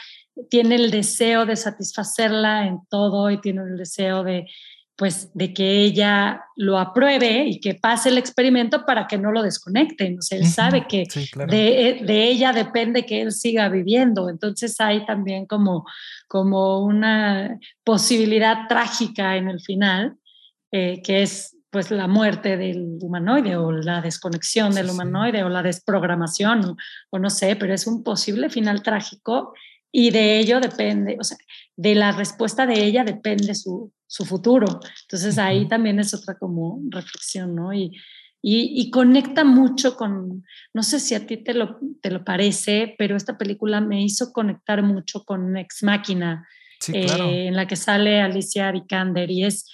tiene 0.49 0.75
el 0.75 0.91
deseo 0.91 1.45
de 1.45 1.55
satisfacerla 1.55 2.67
en 2.67 2.79
todo 2.89 3.31
y 3.31 3.41
tiene 3.41 3.63
el 3.63 3.77
deseo 3.77 4.23
de, 4.23 4.45
pues, 4.97 5.29
de 5.35 5.53
que 5.53 5.83
ella 5.83 6.43
lo 6.55 6.79
apruebe 6.79 7.45
y 7.45 7.59
que 7.59 7.75
pase 7.75 8.09
el 8.09 8.17
experimento 8.17 8.83
para 8.83 9.05
que 9.05 9.19
no 9.19 9.31
lo 9.31 9.43
desconecten. 9.43 10.17
O 10.17 10.21
sea, 10.23 10.39
él 10.39 10.47
sabe 10.47 10.87
que 10.87 11.03
de, 11.47 12.01
de, 12.03 12.23
ella 12.23 12.51
depende 12.51 13.05
que 13.05 13.21
él 13.21 13.31
siga 13.31 13.69
viviendo. 13.69 14.27
Entonces 14.27 14.81
hay 14.81 15.05
también 15.05 15.45
como, 15.45 15.85
como 16.27 16.83
una 16.83 17.59
posibilidad 17.83 18.67
trágica 18.67 19.37
en 19.37 19.49
el 19.49 19.61
final, 19.61 20.17
eh, 20.71 20.99
que 21.03 21.21
es 21.21 21.55
pues 21.69 21.91
la 21.91 22.07
muerte 22.07 22.57
del 22.57 22.97
humanoide 22.99 23.55
o 23.55 23.71
la 23.71 24.01
desconexión 24.01 24.73
del 24.73 24.89
humanoide 24.89 25.43
o 25.43 25.49
la 25.49 25.61
desprogramación 25.61 26.65
o, 26.65 26.77
o, 27.11 27.19
no 27.19 27.29
sé, 27.29 27.55
pero 27.55 27.75
es 27.75 27.85
un 27.85 28.03
posible 28.03 28.49
final 28.49 28.81
trágico 28.81 29.53
y 29.91 30.09
de 30.09 30.39
ello 30.39 30.59
depende, 30.59 31.17
o 31.19 31.23
sea, 31.23 31.37
de 31.75 31.93
la 31.93 32.13
respuesta 32.13 32.65
de 32.65 32.83
ella 32.83 33.03
depende 33.03 33.53
su, 33.53 33.91
su 34.07 34.25
futuro. 34.25 34.79
Entonces 35.03 35.37
ahí 35.37 35.67
también 35.67 35.99
es 35.99 36.13
otra 36.13 36.37
como 36.37 36.81
reflexión, 36.89 37.55
¿no? 37.55 37.73
Y, 37.73 37.91
y, 38.41 38.81
y, 38.81 38.91
conecta 38.91 39.43
mucho 39.43 39.97
con, 39.97 40.45
no 40.73 40.83
sé 40.83 40.99
si 40.99 41.15
a 41.15 41.25
ti 41.25 41.37
te 41.37 41.53
lo, 41.53 41.79
te 42.01 42.11
lo 42.11 42.23
parece, 42.23 42.95
pero 42.97 43.15
esta 43.15 43.37
película 43.37 43.81
me 43.81 44.03
hizo 44.03 44.31
conectar 44.31 44.83
mucho 44.83 45.23
con 45.23 45.57
Ex 45.57 45.83
Máquina, 45.83 46.47
eh, 46.93 47.47
en 47.47 47.55
la 47.55 47.67
que 47.67 47.75
sale 47.75 48.21
Alicia 48.21 48.71
Vikander 48.71 49.31
y 49.31 49.43
es, 49.43 49.65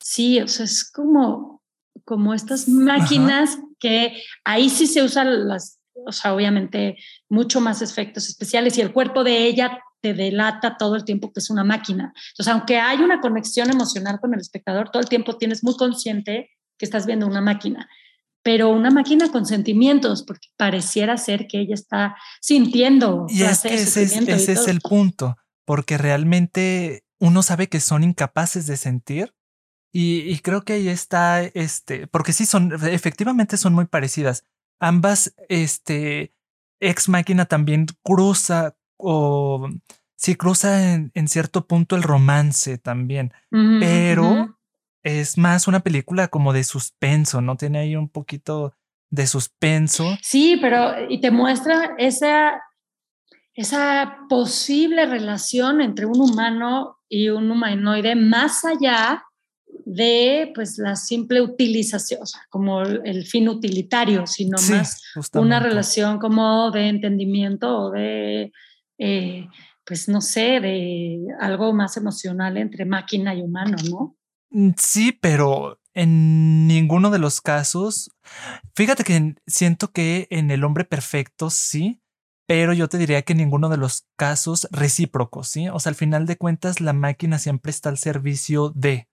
sí, 0.00 0.40
o 0.40 0.48
sea, 0.48 0.64
es 0.64 0.90
como, 0.90 1.62
como 2.04 2.32
estas 2.32 2.68
máquinas 2.68 3.58
que 3.78 4.20
ahí 4.44 4.70
sí 4.70 4.86
se 4.86 5.02
usan 5.02 5.46
las 5.46 5.78
o 6.04 6.12
sea, 6.12 6.34
obviamente 6.34 6.96
mucho 7.28 7.60
más 7.60 7.82
efectos 7.82 8.28
especiales 8.28 8.76
y 8.76 8.80
el 8.80 8.92
cuerpo 8.92 9.24
de 9.24 9.46
ella 9.46 9.80
te 10.06 10.14
delata 10.14 10.76
todo 10.76 10.94
el 10.94 11.04
tiempo 11.04 11.32
que 11.32 11.40
es 11.40 11.50
una 11.50 11.64
máquina. 11.64 12.14
Entonces, 12.30 12.52
aunque 12.52 12.78
hay 12.78 12.98
una 12.98 13.20
conexión 13.20 13.70
emocional 13.70 14.20
con 14.20 14.32
el 14.34 14.40
espectador, 14.40 14.90
todo 14.90 15.02
el 15.02 15.08
tiempo 15.08 15.36
tienes 15.36 15.64
muy 15.64 15.76
consciente 15.76 16.50
que 16.78 16.84
estás 16.84 17.06
viendo 17.06 17.26
una 17.26 17.40
máquina, 17.40 17.88
pero 18.42 18.70
una 18.70 18.90
máquina 18.90 19.32
con 19.32 19.46
sentimientos, 19.46 20.22
porque 20.22 20.48
pareciera 20.56 21.16
ser 21.16 21.48
que 21.48 21.58
ella 21.58 21.74
está 21.74 22.16
sintiendo. 22.40 23.26
Y 23.28 23.42
es 23.42 23.62
que 23.62 23.74
ese, 23.74 24.02
es, 24.04 24.68
el 24.68 24.80
punto, 24.80 25.36
porque 25.64 25.98
realmente 25.98 27.02
uno 27.18 27.42
sabe 27.42 27.68
que 27.68 27.80
son 27.80 28.04
incapaces 28.04 28.68
de 28.68 28.76
sentir 28.76 29.34
y, 29.92 30.20
y, 30.20 30.38
creo 30.38 30.62
que 30.62 30.74
ahí 30.74 30.88
está, 30.88 31.42
este, 31.42 32.06
porque 32.06 32.32
sí 32.32 32.46
son, 32.46 32.72
efectivamente 32.86 33.56
son 33.56 33.72
muy 33.72 33.86
parecidas 33.86 34.44
ambas, 34.78 35.34
este, 35.48 36.34
Ex 36.80 37.08
Máquina 37.08 37.46
también 37.46 37.86
cruza 38.02 38.76
o 38.96 39.68
sí 40.16 40.34
cruza 40.34 40.94
en, 40.94 41.28
cierto 41.28 41.66
punto 41.66 41.96
el 41.96 42.02
romance 42.02 42.78
también, 42.78 43.32
pero 43.50 44.56
es 45.02 45.38
más 45.38 45.68
una 45.68 45.80
película 45.80 46.28
como 46.28 46.52
de 46.52 46.64
suspenso, 46.64 47.40
¿no? 47.40 47.56
Tiene 47.56 47.78
ahí 47.78 47.96
un 47.96 48.08
poquito 48.08 48.74
de 49.10 49.26
suspenso. 49.26 50.04
Sí, 50.22 50.58
pero 50.60 51.08
y 51.08 51.20
te 51.20 51.30
muestra 51.30 51.94
esa, 51.98 52.60
esa 53.54 54.18
posible 54.28 55.06
relación 55.06 55.80
entre 55.80 56.06
un 56.06 56.20
humano 56.20 56.98
y 57.08 57.28
un 57.28 57.50
humanoide 57.50 58.16
más 58.16 58.64
allá 58.64 59.22
de 59.84 60.50
pues 60.54 60.78
la 60.78 60.96
simple 60.96 61.40
utilización, 61.40 62.22
o 62.22 62.26
sea, 62.26 62.40
como 62.50 62.82
el 62.82 63.24
fin 63.26 63.48
utilitario, 63.48 64.26
sino 64.26 64.58
más 64.70 65.00
una 65.34 65.60
relación 65.60 66.18
como 66.18 66.72
de 66.72 66.88
entendimiento 66.88 67.78
o 67.78 67.90
de, 67.92 68.52
eh, 68.98 69.48
pues 69.84 70.08
no 70.08 70.20
sé, 70.20 70.60
de 70.60 71.26
algo 71.40 71.72
más 71.72 71.96
emocional 71.96 72.56
entre 72.56 72.84
máquina 72.84 73.34
y 73.34 73.42
humano, 73.42 73.76
¿no? 73.88 74.16
Mm, 74.50 74.70
sí, 74.76 75.12
pero 75.12 75.80
en 75.94 76.66
ninguno 76.66 77.10
de 77.10 77.18
los 77.18 77.40
casos, 77.40 78.10
fíjate 78.74 79.04
que 79.04 79.34
siento 79.46 79.92
que 79.92 80.26
en 80.30 80.50
el 80.50 80.64
hombre 80.64 80.84
perfecto 80.84 81.50
sí, 81.50 82.00
pero 82.46 82.72
yo 82.72 82.88
te 82.88 82.98
diría 82.98 83.22
que 83.22 83.32
en 83.32 83.38
ninguno 83.38 83.68
de 83.68 83.76
los 83.76 84.06
casos 84.16 84.68
recíprocos, 84.70 85.48
¿sí? 85.48 85.68
O 85.68 85.80
sea, 85.80 85.90
al 85.90 85.96
final 85.96 86.26
de 86.26 86.36
cuentas, 86.36 86.80
la 86.80 86.92
máquina 86.92 87.38
siempre 87.38 87.70
está 87.70 87.88
al 87.88 87.98
servicio 87.98 88.72
de, 88.74 89.08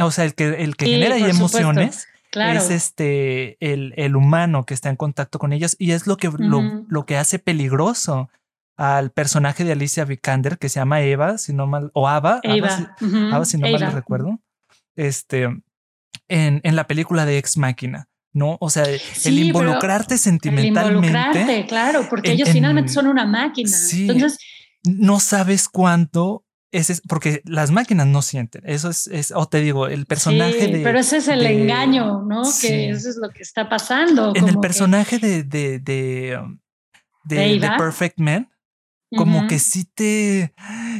o 0.00 0.10
sea, 0.10 0.24
el 0.24 0.34
que, 0.34 0.62
el 0.62 0.76
que 0.76 0.86
genera 0.86 1.16
emociones 1.16 2.08
es 2.32 2.70
este 2.70 3.56
el, 3.60 3.92
el, 3.96 4.16
humano 4.16 4.64
que 4.64 4.74
está 4.74 4.88
en 4.88 4.96
contacto 4.96 5.38
con 5.38 5.52
ellos 5.52 5.76
y 5.78 5.92
es 5.92 6.06
lo 6.06 6.16
que, 6.16 6.30
lo, 6.38 6.84
lo, 6.88 7.04
que 7.04 7.16
hace 7.16 7.38
peligroso 7.38 8.30
al 8.80 9.10
personaje 9.10 9.62
de 9.62 9.72
Alicia 9.72 10.06
Vikander 10.06 10.56
que 10.56 10.70
se 10.70 10.80
llama 10.80 11.02
Eva, 11.02 11.36
si 11.36 11.52
no 11.52 11.66
mal, 11.66 11.90
o 11.92 12.08
Ava, 12.08 12.40
Ava, 12.42 13.44
si, 13.44 13.58
no 13.58 13.68
mal 13.68 13.92
recuerdo, 13.92 14.40
este, 14.96 15.44
en, 16.28 16.60
en 16.62 16.76
la 16.76 16.86
película 16.86 17.26
de 17.26 17.36
Ex 17.36 17.58
Máquina. 17.58 18.08
¿no? 18.32 18.56
O 18.60 18.70
sea, 18.70 18.84
el 18.84 19.38
involucrarte 19.38 20.16
sentimentalmente. 20.16 20.80
El 20.80 21.04
involucrarte, 21.04 21.66
claro, 21.66 22.06
porque 22.08 22.32
ellos 22.32 22.48
finalmente 22.48 22.90
son 22.90 23.06
una 23.06 23.26
máquina. 23.26 23.76
Entonces, 23.92 24.38
no 24.84 25.20
sabes 25.20 25.68
cuánto 25.68 26.46
es 26.72 27.02
porque 27.06 27.42
las 27.44 27.70
máquinas 27.70 28.06
no 28.06 28.22
sienten. 28.22 28.62
Eso 28.64 28.88
es, 28.88 29.08
es 29.08 29.30
o 29.34 29.46
te 29.46 29.60
digo, 29.60 29.88
el 29.88 30.06
personaje 30.06 30.68
de. 30.68 30.80
Pero 30.82 31.00
ese 31.00 31.18
es 31.18 31.28
el 31.28 31.44
engaño, 31.44 32.22
¿no? 32.22 32.44
Que 32.62 32.90
eso 32.90 33.10
es 33.10 33.16
lo 33.20 33.28
que 33.28 33.42
está 33.42 33.68
pasando. 33.68 34.32
En 34.34 34.48
el 34.48 34.58
personaje 34.58 35.18
de, 35.18 35.42
de, 35.42 35.80
de, 35.80 36.38
um, 36.40 36.58
de, 37.24 37.68
Perfect 37.76 38.18
Man, 38.20 38.48
como 39.16 39.46
que 39.46 39.58
sí 39.58 39.84
te, 39.84 40.54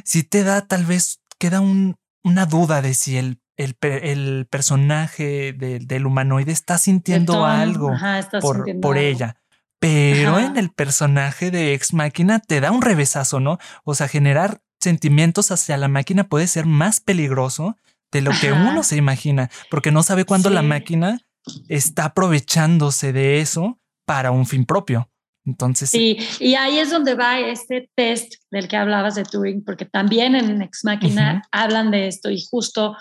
sí 0.04 0.22
te 0.22 0.42
da, 0.42 0.66
tal 0.66 0.84
vez 0.84 1.20
queda 1.38 1.60
un, 1.60 1.96
una 2.24 2.46
duda 2.46 2.82
de 2.82 2.94
si 2.94 3.16
el, 3.16 3.40
el, 3.56 3.76
el 3.82 4.46
personaje 4.50 5.52
del 5.52 6.06
humanoide 6.06 6.52
está 6.52 6.78
sintiendo 6.78 7.44
algo 7.44 7.92
por, 8.40 8.64
por 8.80 8.98
ella. 8.98 9.36
Pero 9.78 10.38
en 10.38 10.58
el 10.58 10.70
personaje 10.70 11.50
de 11.50 11.72
Ex 11.72 11.94
Máquina 11.94 12.38
te 12.38 12.60
da 12.60 12.70
un 12.70 12.82
revesazo, 12.82 13.40
¿no? 13.40 13.58
O 13.84 13.94
sea, 13.94 14.08
generar 14.08 14.60
sentimientos 14.78 15.50
hacia 15.50 15.76
la 15.76 15.88
máquina 15.88 16.24
puede 16.24 16.46
ser 16.46 16.66
más 16.66 17.00
peligroso 17.00 17.76
de 18.12 18.22
lo 18.22 18.32
que 18.40 18.52
uno 18.52 18.82
se 18.82 18.96
imagina, 18.96 19.50
porque 19.70 19.92
no 19.92 20.02
sabe 20.02 20.24
cuándo 20.24 20.50
la 20.50 20.62
máquina 20.62 21.20
está 21.68 22.06
aprovechándose 22.06 23.12
de 23.12 23.40
eso 23.40 23.78
para 24.04 24.30
un 24.32 24.46
fin 24.46 24.64
propio. 24.64 25.09
Entonces. 25.44 25.90
Sí, 25.90 26.18
y 26.38 26.54
ahí 26.54 26.78
es 26.78 26.90
donde 26.90 27.14
va 27.14 27.40
este 27.40 27.90
test 27.94 28.34
del 28.50 28.68
que 28.68 28.76
hablabas 28.76 29.14
de 29.14 29.24
Turing, 29.24 29.64
porque 29.64 29.86
también 29.86 30.34
en 30.34 30.62
Ex 30.62 30.84
Máquina 30.84 31.42
hablan 31.50 31.90
de 31.90 32.08
esto 32.08 32.30
y 32.30 32.44
justo 32.48 32.96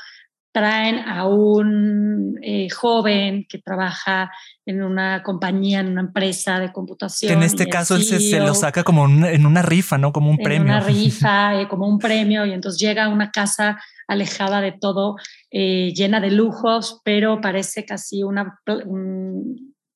traen 0.51 0.99
a 1.07 1.27
un 1.27 2.39
eh, 2.41 2.69
joven 2.69 3.45
que 3.47 3.59
trabaja 3.59 4.31
en 4.65 4.81
una 4.81 5.21
compañía, 5.21 5.79
en 5.79 5.89
una 5.89 6.01
empresa 6.01 6.59
de 6.59 6.71
computación. 6.71 7.33
en 7.33 7.43
este 7.43 7.67
caso 7.67 7.95
él 7.95 8.03
se, 8.03 8.39
lo 8.39 8.55
saca 8.55 8.83
como 8.83 9.05
en 9.05 9.45
una 9.45 9.61
rifa, 9.61 9.97
¿no? 9.97 10.11
Como 10.11 10.31
un 10.31 10.37
premio. 10.37 10.61
En 10.61 10.69
una 10.69 10.79
rifa, 10.87 11.61
eh, 11.61 11.67
como 11.67 11.87
un 11.87 11.99
premio, 11.99 12.45
y 12.45 12.53
entonces 12.53 12.81
llega 12.81 13.05
a 13.05 13.09
una 13.09 13.31
casa 13.31 13.79
alejada 14.07 14.59
de 14.61 14.71
todo, 14.71 15.17
eh, 15.51 15.93
llena 15.93 16.19
de 16.19 16.31
lujos, 16.31 17.01
pero 17.03 17.41
parece 17.41 17.85
casi 17.85 18.23
una... 18.23 18.59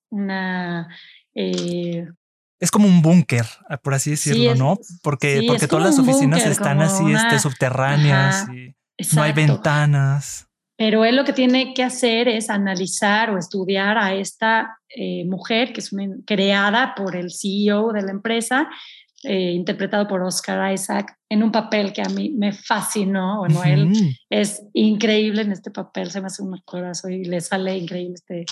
una 0.10 0.88
es 2.64 2.72
como 2.72 2.88
un 2.88 3.02
búnker, 3.02 3.46
por 3.84 3.94
así 3.94 4.12
decirlo, 4.12 4.56
¿no? 4.56 4.80
Porque, 5.02 5.44
porque 5.46 5.68
todas 5.68 5.84
las 5.84 6.00
oficinas 6.00 6.46
están 6.46 6.82
así, 6.82 7.04
este, 7.12 7.38
subterráneas 7.38 8.48
y 8.48 8.74
no 9.14 9.22
hay 9.22 9.34
ventanas. 9.34 10.48
Pero 10.78 11.04
él 11.04 11.18
lo 11.18 11.26
que 11.26 11.34
tiene 11.34 11.74
que 11.74 11.84
hacer 11.84 12.30
es 12.30 12.50
analizar 12.50 13.32
o 13.32 13.38
estudiar 13.38 13.98
a 13.98 14.14
esta 14.14 14.80
eh, 14.96 15.26
mujer 15.26 15.74
que 15.74 15.82
es 15.82 15.92
una, 15.92 16.08
creada 16.26 16.96
por 16.96 17.18
el 17.18 17.32
CEO 17.32 17.92
de 17.92 18.02
la 18.02 18.12
empresa, 18.12 18.70
eh, 19.24 19.52
interpretado 19.52 20.08
por 20.08 20.22
Oscar 20.22 20.74
Isaac, 20.74 21.18
en 21.28 21.44
un 21.44 21.52
papel 21.52 21.92
que 21.92 22.02
a 22.02 22.10
mí 22.10 22.30
me 22.30 22.54
fascinó. 22.54 23.40
Bueno, 23.40 23.62
él 23.66 23.92
es 24.30 24.64
increíble 24.72 25.42
en 25.42 25.52
este 25.52 25.70
papel, 25.70 26.12
se 26.12 26.22
me 26.22 26.28
hace 26.28 26.42
un 26.42 26.58
corazón 26.64 27.12
y 27.12 27.26
le 27.26 27.42
sale 27.42 27.78
increíble 27.78 28.14
este, 28.16 28.46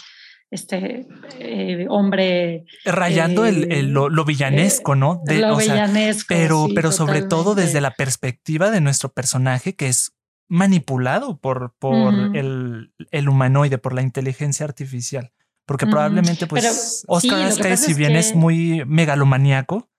este 0.52 1.08
eh, 1.40 1.86
hombre. 1.90 2.66
Rayando 2.86 3.46
el, 3.46 3.92
lo, 3.92 4.26
villanesco, 4.26 4.96
¿no? 4.96 5.22
lo 5.26 5.58
villanesco. 5.58 6.26
Pero, 6.28 6.68
pero 6.76 6.92
sobre 6.92 7.24
todo 7.24 7.56
desde 7.56 7.82
la 7.82 7.92
perspectiva 7.92 8.70
de 8.70 8.82
nuestro 8.82 9.12
personaje, 9.14 9.74
que 9.76 9.88
es 9.88 10.14
manipulado 10.50 11.40
por, 11.40 11.74
por 11.80 12.14
el, 12.36 12.94
el, 13.12 13.30
humanoide, 13.30 13.78
por 13.78 13.94
la 13.94 14.02
inteligencia 14.02 14.66
artificial. 14.66 15.32
Porque 15.66 15.88
probablemente, 15.88 16.48
pues, 16.48 17.06
Oscar 17.08 17.52
sí, 17.54 17.78
si 17.78 17.94
bien 17.94 18.18
es 18.18 18.36
muy 18.36 18.84
megalomaníaco, 18.86 19.91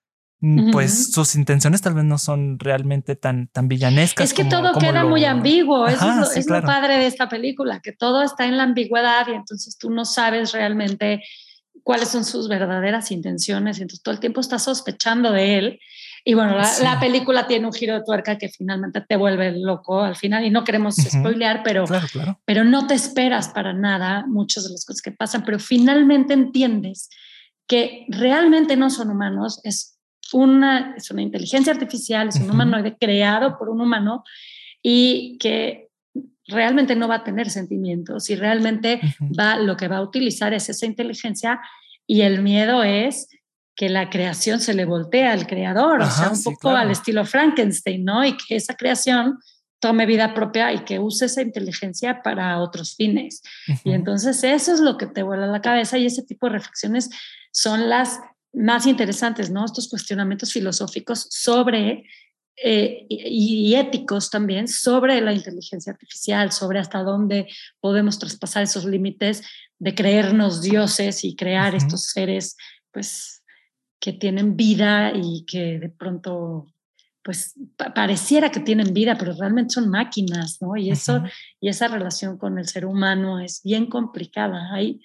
mm, 0.43 0.71
pues 0.71 1.11
sus 1.11 1.35
intenciones 1.35 1.81
tal 1.81 1.93
vez 1.93 2.03
no 2.03 2.17
son 2.17 2.59
realmente 2.59 3.15
tan, 3.15 3.47
tan 3.47 3.67
villanescas. 3.67 4.25
Es 4.25 4.33
que 4.33 4.45
todo 4.45 4.73
queda 4.79 5.05
muy 5.05 5.25
ambiguo. 5.25 5.87
Eso 5.87 6.31
es, 6.35 6.49
lo, 6.49 6.61
padre 6.61 6.97
de 6.97 7.07
esta 7.07 7.29
película, 7.29 7.79
que 7.79 7.91
todo 7.91 8.21
está 8.23 8.45
en 8.45 8.57
la 8.57 8.63
ambigüedad 8.63 9.27
y 9.27 9.33
entonces 9.33 9.77
tú 9.77 9.89
no 9.89 10.05
sabes 10.05 10.51
realmente 10.51 11.23
cuáles 11.83 12.09
son 12.09 12.25
sus 12.25 12.47
verdaderas 12.47 13.11
intenciones. 13.11 13.77
Entonces 13.77 14.03
todo 14.03 14.13
el 14.13 14.19
tiempo 14.19 14.41
estás 14.41 14.63
sospechando 14.63 15.31
de 15.31 15.57
él 15.57 15.79
y 16.25 16.35
bueno, 16.35 16.57
la, 16.57 16.99
película 17.01 17.47
tiene 17.47 17.65
un 17.65 17.73
giro 17.73 17.95
de 17.95 18.03
tuerca 18.03 18.37
que 18.37 18.47
finalmente 18.47 19.01
te 19.01 19.17
vuelve 19.17 19.51
loco 19.57 20.01
al 20.01 20.15
final 20.15 20.45
y 20.45 20.49
no 20.49 20.63
queremos 20.63 20.95
spoilear, 20.95 21.63
pero, 21.63 21.83
pero 22.45 22.63
no 22.63 22.87
te 22.87 22.93
esperas 22.93 23.49
para 23.49 23.73
nada 23.73 24.23
muchas 24.25 24.63
de 24.63 24.69
las 24.69 24.85
cosas 24.85 25.01
que 25.01 25.11
pasan, 25.11 25.43
pero 25.43 25.59
finalmente 25.59 26.33
entiendes 26.33 27.09
que 27.67 28.05
realmente 28.07 28.77
no 28.77 28.89
son 28.89 29.09
humanos, 29.09 29.59
es 29.65 29.92
una, 30.33 30.95
es 30.95 31.09
una 31.11 31.21
inteligencia 31.21 31.73
artificial, 31.73 32.29
es 32.29 32.39
un 32.39 32.49
humanoide 32.49 32.97
creado 32.99 33.57
por 33.57 33.69
un 33.69 33.81
humano 33.81 34.23
y 34.81 35.37
que 35.39 35.89
realmente 36.47 36.95
no 36.95 37.07
va 37.07 37.15
a 37.15 37.23
tener 37.23 37.49
sentimientos 37.49 38.29
y 38.29 38.35
realmente 38.35 38.99
va, 39.39 39.57
lo 39.57 39.77
que 39.77 39.87
va 39.87 39.97
a 39.97 40.01
utilizar 40.01 40.53
es 40.53 40.69
esa 40.69 40.85
inteligencia 40.85 41.61
y 42.05 42.21
el 42.21 42.41
miedo 42.41 42.83
es 42.83 43.29
que 43.75 43.89
la 43.89 44.09
creación 44.09 44.59
se 44.59 44.73
le 44.73 44.85
voltea 44.85 45.31
al 45.31 45.47
creador, 45.47 46.01
o 46.01 46.09
sea, 46.09 46.29
un 46.29 46.43
poco 46.43 46.69
al 46.69 46.91
estilo 46.91 47.25
Frankenstein, 47.25 48.03
¿no? 48.05 48.23
Y 48.23 48.37
que 48.37 48.55
esa 48.55 48.75
creación 48.75 49.39
tome 49.79 50.05
vida 50.05 50.33
propia 50.33 50.71
y 50.71 50.85
que 50.85 50.99
use 50.99 51.25
esa 51.25 51.41
inteligencia 51.41 52.21
para 52.21 52.59
otros 52.59 52.95
fines. 52.95 53.41
Y 53.83 53.91
entonces 53.91 54.43
eso 54.43 54.73
es 54.73 54.79
lo 54.79 54.97
que 54.97 55.07
te 55.07 55.23
vuela 55.23 55.47
la 55.47 55.61
cabeza 55.61 55.97
y 55.97 56.05
ese 56.05 56.23
tipo 56.23 56.45
de 56.45 56.53
reflexiones 56.53 57.09
son 57.51 57.89
las 57.89 58.19
más 58.53 58.85
interesantes, 58.85 59.49
¿no? 59.49 59.65
Estos 59.65 59.89
cuestionamientos 59.89 60.53
filosóficos 60.53 61.27
sobre 61.29 62.05
eh, 62.55 63.07
y, 63.09 63.73
éticos 63.73 64.29
también 64.29 64.67
sobre 64.67 65.19
la 65.21 65.33
inteligencia 65.33 65.91
artificial, 65.91 66.51
sobre 66.51 66.77
hasta 66.77 67.01
dónde 67.01 67.47
podemos 67.79 68.19
traspasar 68.19 68.61
esos 68.61 68.85
límites 68.85 69.41
de 69.79 69.95
creernos 69.95 70.61
dioses 70.61 71.23
y 71.23 71.35
crear 71.35 71.73
estos 71.73 72.05
seres, 72.11 72.55
pues 72.91 73.43
que 73.99 74.13
tienen 74.13 74.55
vida 74.55 75.13
y 75.15 75.45
que 75.45 75.79
de 75.79 75.89
pronto 75.89 76.67
pues 77.23 77.55
pareciera 77.95 78.51
que 78.51 78.59
tienen 78.59 78.93
vida, 78.93 79.17
pero 79.17 79.33
realmente 79.33 79.73
son 79.73 79.89
máquinas, 79.89 80.61
¿no? 80.61 80.75
Y 80.75 80.91
eso 80.91 81.23
y 81.59 81.69
esa 81.69 81.87
relación 81.87 82.37
con 82.37 82.59
el 82.59 82.67
ser 82.67 82.85
humano 82.85 83.39
es 83.39 83.61
bien 83.63 83.87
complicada. 83.87 84.73
Hay 84.73 85.01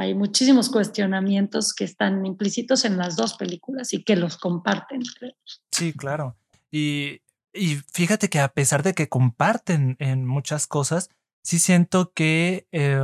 hay 0.00 0.14
muchísimos 0.14 0.70
cuestionamientos 0.70 1.74
que 1.74 1.84
están 1.84 2.24
implícitos 2.24 2.86
en 2.86 2.96
las 2.96 3.16
dos 3.16 3.34
películas 3.34 3.92
y 3.92 4.02
que 4.02 4.16
los 4.16 4.38
comparten. 4.38 5.02
Sí, 5.70 5.92
claro. 5.92 6.36
Y, 6.70 7.20
y 7.52 7.76
fíjate 7.92 8.30
que 8.30 8.40
a 8.40 8.48
pesar 8.48 8.82
de 8.82 8.94
que 8.94 9.10
comparten 9.10 9.96
en 9.98 10.26
muchas 10.26 10.66
cosas, 10.66 11.10
sí 11.42 11.58
siento 11.58 12.12
que 12.14 12.66
eh, 12.72 13.02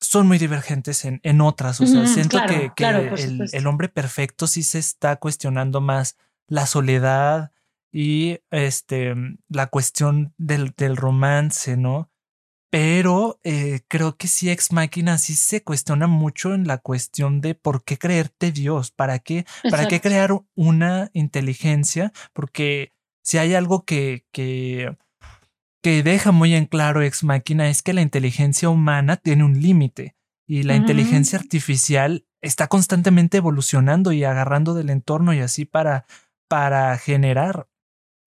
son 0.00 0.26
muy 0.26 0.38
divergentes 0.38 1.04
en, 1.04 1.20
en 1.22 1.40
otras. 1.40 1.80
O 1.80 1.86
sea, 1.86 2.04
siento 2.06 2.38
que, 2.46 2.72
el, 3.52 3.66
hombre 3.66 3.88
perfecto 3.88 4.48
sí 4.48 4.64
se 4.64 4.80
está 4.80 5.16
cuestionando 5.16 5.80
más 5.80 6.16
la 6.48 6.66
soledad 6.66 7.52
y 7.92 8.40
este, 8.50 9.14
la 9.48 9.68
cuestión 9.68 10.34
del, 10.36 10.74
del 10.76 10.96
romance, 10.96 11.76
¿no? 11.76 12.10
Pero 12.70 13.38
eh, 13.44 13.80
creo 13.88 14.16
que 14.16 14.28
sí, 14.28 14.50
Ex 14.50 14.72
Máquina 14.72 15.18
sí 15.18 15.34
se 15.34 15.62
cuestiona 15.62 16.06
mucho 16.06 16.52
en 16.52 16.66
la 16.66 16.78
cuestión 16.78 17.40
de 17.40 17.54
por 17.54 17.84
qué 17.84 17.96
creerte 17.96 18.52
Dios, 18.52 18.90
para 18.90 19.18
qué, 19.20 19.46
para 19.70 19.86
qué 19.86 20.00
crear 20.00 20.32
una 20.54 21.10
inteligencia, 21.12 22.12
porque 22.32 22.92
si 23.22 23.38
hay 23.38 23.54
algo 23.54 23.84
que, 23.84 24.26
que 24.32 24.96
que 25.86 26.02
deja 26.02 26.32
muy 26.32 26.52
en 26.56 26.66
claro 26.66 27.00
Ex 27.00 27.22
Máquina 27.22 27.68
es 27.68 27.80
que 27.80 27.92
la 27.92 28.00
inteligencia 28.00 28.68
humana 28.68 29.18
tiene 29.18 29.44
un 29.44 29.62
límite 29.62 30.16
y 30.44 30.64
la 30.64 30.74
inteligencia 30.74 31.38
artificial 31.38 32.26
está 32.40 32.66
constantemente 32.66 33.36
evolucionando 33.36 34.10
y 34.10 34.24
agarrando 34.24 34.74
del 34.74 34.90
entorno 34.90 35.32
y 35.32 35.38
así 35.38 35.64
para, 35.64 36.04
para 36.48 36.98
generar 36.98 37.68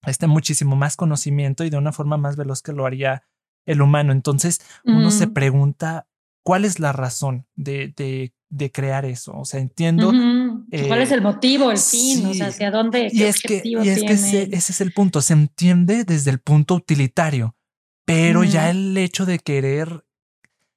este 0.06 0.26
muchísimo 0.26 0.74
más 0.74 0.96
conocimiento 0.96 1.62
y 1.62 1.68
de 1.68 1.76
una 1.76 1.92
forma 1.92 2.16
más 2.16 2.36
veloz 2.36 2.62
que 2.62 2.72
lo 2.72 2.86
haría 2.86 3.24
el 3.70 3.82
humano. 3.82 4.12
Entonces 4.12 4.60
uno 4.84 5.10
se 5.10 5.26
pregunta 5.28 6.06
cuál 6.42 6.64
es 6.64 6.78
la 6.78 6.92
razón 6.92 7.46
de, 7.54 7.92
de, 7.96 8.34
de 8.48 8.72
crear 8.72 9.04
eso. 9.04 9.32
O 9.36 9.44
sea, 9.44 9.60
entiendo. 9.60 10.12
¿Cuál 10.88 11.02
es 11.02 11.12
el 11.12 11.22
motivo, 11.22 11.70
el 11.70 11.78
fin? 11.78 12.26
O 12.26 12.34
sea, 12.34 12.48
hacia 12.48 12.70
dónde. 12.70 13.08
Y 13.12 13.22
es 13.22 13.40
que, 13.40 13.62
y 13.64 13.88
es 13.88 14.02
que 14.02 14.12
ese, 14.12 14.48
es 14.52 14.80
el 14.80 14.92
punto. 14.92 15.20
Se 15.22 15.32
entiende 15.32 16.04
desde 16.04 16.30
el 16.30 16.40
punto 16.40 16.74
utilitario, 16.74 17.56
pero 18.04 18.44
ya 18.44 18.70
el 18.70 18.96
hecho 18.96 19.26
de 19.26 19.38
querer 19.38 20.04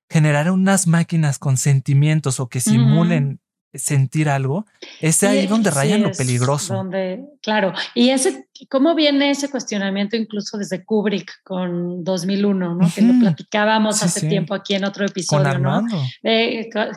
generar 0.09 0.51
unas 0.51 0.85
máquinas 0.85 1.39
con 1.39 1.57
sentimientos 1.57 2.39
o 2.39 2.47
que 2.47 2.59
simulen 2.59 3.39
sentir 3.73 4.29
algo, 4.29 4.65
es 5.01 5.23
ahí 5.23 5.47
donde 5.47 5.71
rayan 5.71 6.03
lo 6.03 6.11
peligroso. 6.11 6.75
Donde, 6.75 7.23
claro, 7.41 7.73
y 7.95 8.09
ese, 8.09 8.47
¿cómo 8.69 8.95
viene 8.95 9.31
ese 9.31 9.49
cuestionamiento 9.49 10.15
incluso 10.15 10.57
desde 10.57 10.83
Kubrick 10.85 11.43
con 11.43 12.03
2001, 12.03 12.75
¿no? 12.75 12.91
Que 12.93 13.01
lo 13.01 13.19
platicábamos 13.19 14.03
hace 14.03 14.27
tiempo 14.27 14.53
aquí 14.53 14.75
en 14.75 14.85
otro 14.85 15.05
episodio, 15.05 15.59
¿no? 15.59 15.85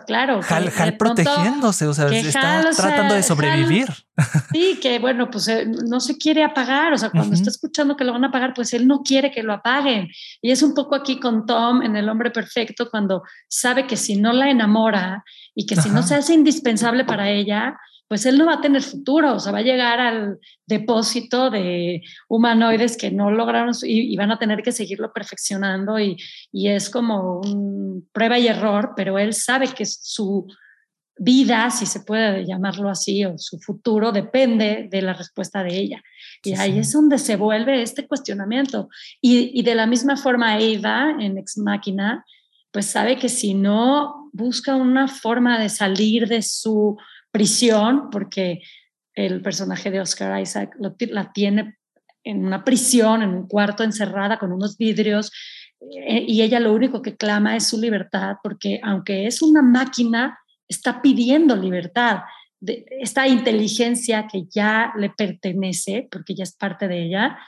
claro. 0.06 0.40
Hal, 0.48 0.96
protegiéndose, 0.96 1.86
o 1.86 1.94
sea, 1.94 2.06
está 2.08 2.70
tratando 2.76 3.14
de 3.14 3.22
sobrevivir. 3.22 3.88
Sí, 4.52 4.78
que 4.80 4.98
bueno, 4.98 5.30
pues 5.30 5.48
eh, 5.48 5.66
no 5.66 6.00
se 6.00 6.16
quiere 6.16 6.42
apagar, 6.42 6.92
o 6.92 6.98
sea, 6.98 7.10
cuando 7.10 7.34
está 7.34 7.50
escuchando 7.50 7.96
que 7.96 8.04
lo 8.04 8.12
van 8.12 8.24
a 8.24 8.28
apagar, 8.28 8.54
pues 8.54 8.72
él 8.72 8.86
no 8.86 9.02
quiere 9.02 9.30
que 9.30 9.42
lo 9.42 9.52
apaguen. 9.52 10.08
Y 10.40 10.50
es 10.50 10.62
un 10.62 10.74
poco 10.74 10.94
aquí 10.94 11.20
con 11.20 11.44
Tom 11.44 11.82
en 11.82 11.96
El 11.96 12.08
hombre 12.08 12.30
perfecto, 12.30 12.88
cuando 12.90 13.22
sabe 13.48 13.86
que 13.86 13.96
si 13.96 14.16
no 14.16 14.32
la 14.32 14.50
enamora 14.50 15.24
y 15.54 15.66
que 15.66 15.76
si 15.76 15.90
no 15.90 16.02
se 16.02 16.14
hace 16.14 16.34
indispensable 16.34 17.04
para 17.04 17.30
ella, 17.30 17.76
pues 18.08 18.24
él 18.24 18.38
no 18.38 18.46
va 18.46 18.54
a 18.54 18.60
tener 18.60 18.82
futuro, 18.82 19.34
o 19.34 19.40
sea, 19.40 19.52
va 19.52 19.58
a 19.58 19.62
llegar 19.62 20.00
al 20.00 20.38
depósito 20.64 21.50
de 21.50 22.02
humanoides 22.28 22.96
que 22.96 23.10
no 23.10 23.30
lograron 23.30 23.74
y, 23.82 24.16
van 24.16 24.30
a 24.30 24.38
tener 24.38 24.62
que 24.62 24.72
seguirlo 24.72 25.12
perfeccionando 25.12 25.98
y, 25.98 26.16
y 26.52 26.68
es 26.68 26.88
como 26.88 27.40
un 27.40 28.08
prueba 28.12 28.38
y 28.38 28.46
error, 28.46 28.92
pero 28.96 29.18
él 29.18 29.34
sabe 29.34 29.68
que 29.68 29.84
su 29.84 30.46
vida, 31.18 31.70
si 31.70 31.86
se 31.86 32.00
puede 32.00 32.44
llamarlo 32.44 32.90
así, 32.90 33.24
o 33.24 33.38
su 33.38 33.58
futuro 33.58 34.12
depende 34.12 34.88
de 34.90 35.02
la 35.02 35.14
respuesta 35.14 35.62
de 35.62 35.76
ella. 35.76 36.02
Y 36.44 36.54
ahí 36.54 36.78
es 36.78 36.92
donde 36.92 37.18
se 37.18 37.36
vuelve 37.36 37.82
este 37.82 38.06
cuestionamiento. 38.06 38.88
Y, 39.20 39.62
de 39.62 39.74
la 39.74 39.86
misma 39.86 40.16
forma, 40.16 40.58
Eva 40.58 41.16
en 41.18 41.38
Ex 41.38 41.58
Máquina, 41.58 42.24
pues 42.70 42.86
sabe 42.86 43.16
que 43.18 43.28
si 43.28 43.54
no 43.54 44.30
busca 44.32 44.76
una 44.76 45.08
forma 45.08 45.58
de 45.58 45.70
salir 45.70 46.28
de 46.28 46.42
su 46.42 46.96
prisión, 47.30 48.10
porque 48.10 48.60
el 49.14 49.40
personaje 49.40 49.90
de 49.90 50.00
Oscar 50.00 50.40
Isaac 50.40 50.76
la 50.78 51.32
tiene 51.32 51.78
en 52.22 52.44
una 52.44 52.64
prisión, 52.64 53.22
en 53.22 53.30
un 53.30 53.46
cuarto 53.46 53.82
encerrada 53.82 54.38
con 54.38 54.52
unos 54.52 54.76
vidrios, 54.76 55.30
eh, 55.80 56.24
y 56.26 56.42
ella 56.42 56.60
lo 56.60 56.72
único 56.74 57.00
que 57.02 57.16
clama 57.16 57.56
es 57.56 57.68
su 57.68 57.80
libertad, 57.80 58.36
porque 58.42 58.80
aunque 58.82 59.26
es 59.26 59.42
una 59.42 59.62
máquina, 59.62 60.38
está 60.68 61.02
pidiendo 61.02 61.56
libertad. 61.56 62.20
De 62.58 62.86
esta 63.00 63.28
inteligencia 63.28 64.26
que 64.26 64.44
ya 64.50 64.92
le 64.96 65.10
pertenece, 65.10 66.08
porque 66.10 66.34
ya 66.34 66.44
es 66.44 66.56
parte 66.56 66.88
de 66.88 67.04
ella, 67.04 67.38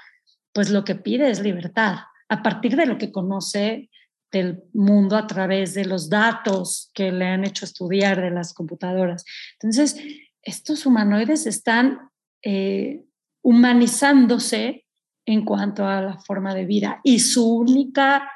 pues 0.53 0.71
lo 0.71 0.85
que 0.85 0.95
pide 0.95 1.31
es 1.31 1.41
libertad, 1.41 1.97
a 2.29 2.43
partir 2.43 2.77
de 2.77 2.87
lo 2.87 2.99
que 2.99 3.11
conoce 3.11 3.91
del 4.31 4.63
mundo 4.75 5.17
a 5.17 5.27
través 5.27 5.75
de 5.75 5.85
los 5.85 6.11
datos 6.11 6.91
que 6.95 7.11
le 7.11 7.27
han 7.27 7.45
hecho 7.45 7.65
estudiar 7.65 8.21
de 8.21 8.31
las 8.31 8.53
computadoras. 8.53 9.25
Entonces, 9.55 9.97
estos 10.43 10.85
humanoides 10.85 11.47
están 11.47 12.11
eh, 12.43 13.05
humanizándose 13.43 14.85
en 15.27 15.45
cuanto 15.45 15.87
a 15.87 16.01
la 16.01 16.19
forma 16.21 16.55
de 16.55 16.67
vida 16.67 17.01
y 17.03 17.21
su 17.21 17.47
única 17.57 18.31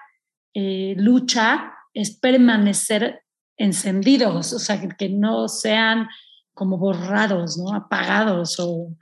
eh, 0.54 0.94
lucha 0.98 1.74
es 1.94 2.16
permanecer 2.18 3.22
encendidos, 3.56 4.52
o 4.52 4.58
sea, 4.58 4.80
que, 4.96 5.08
no 5.08 5.48
sean 5.48 6.08
como 6.54 6.78
borrados, 6.78 7.58
¿no? 7.58 7.74
apagados 7.74 8.56
o, 8.58 8.96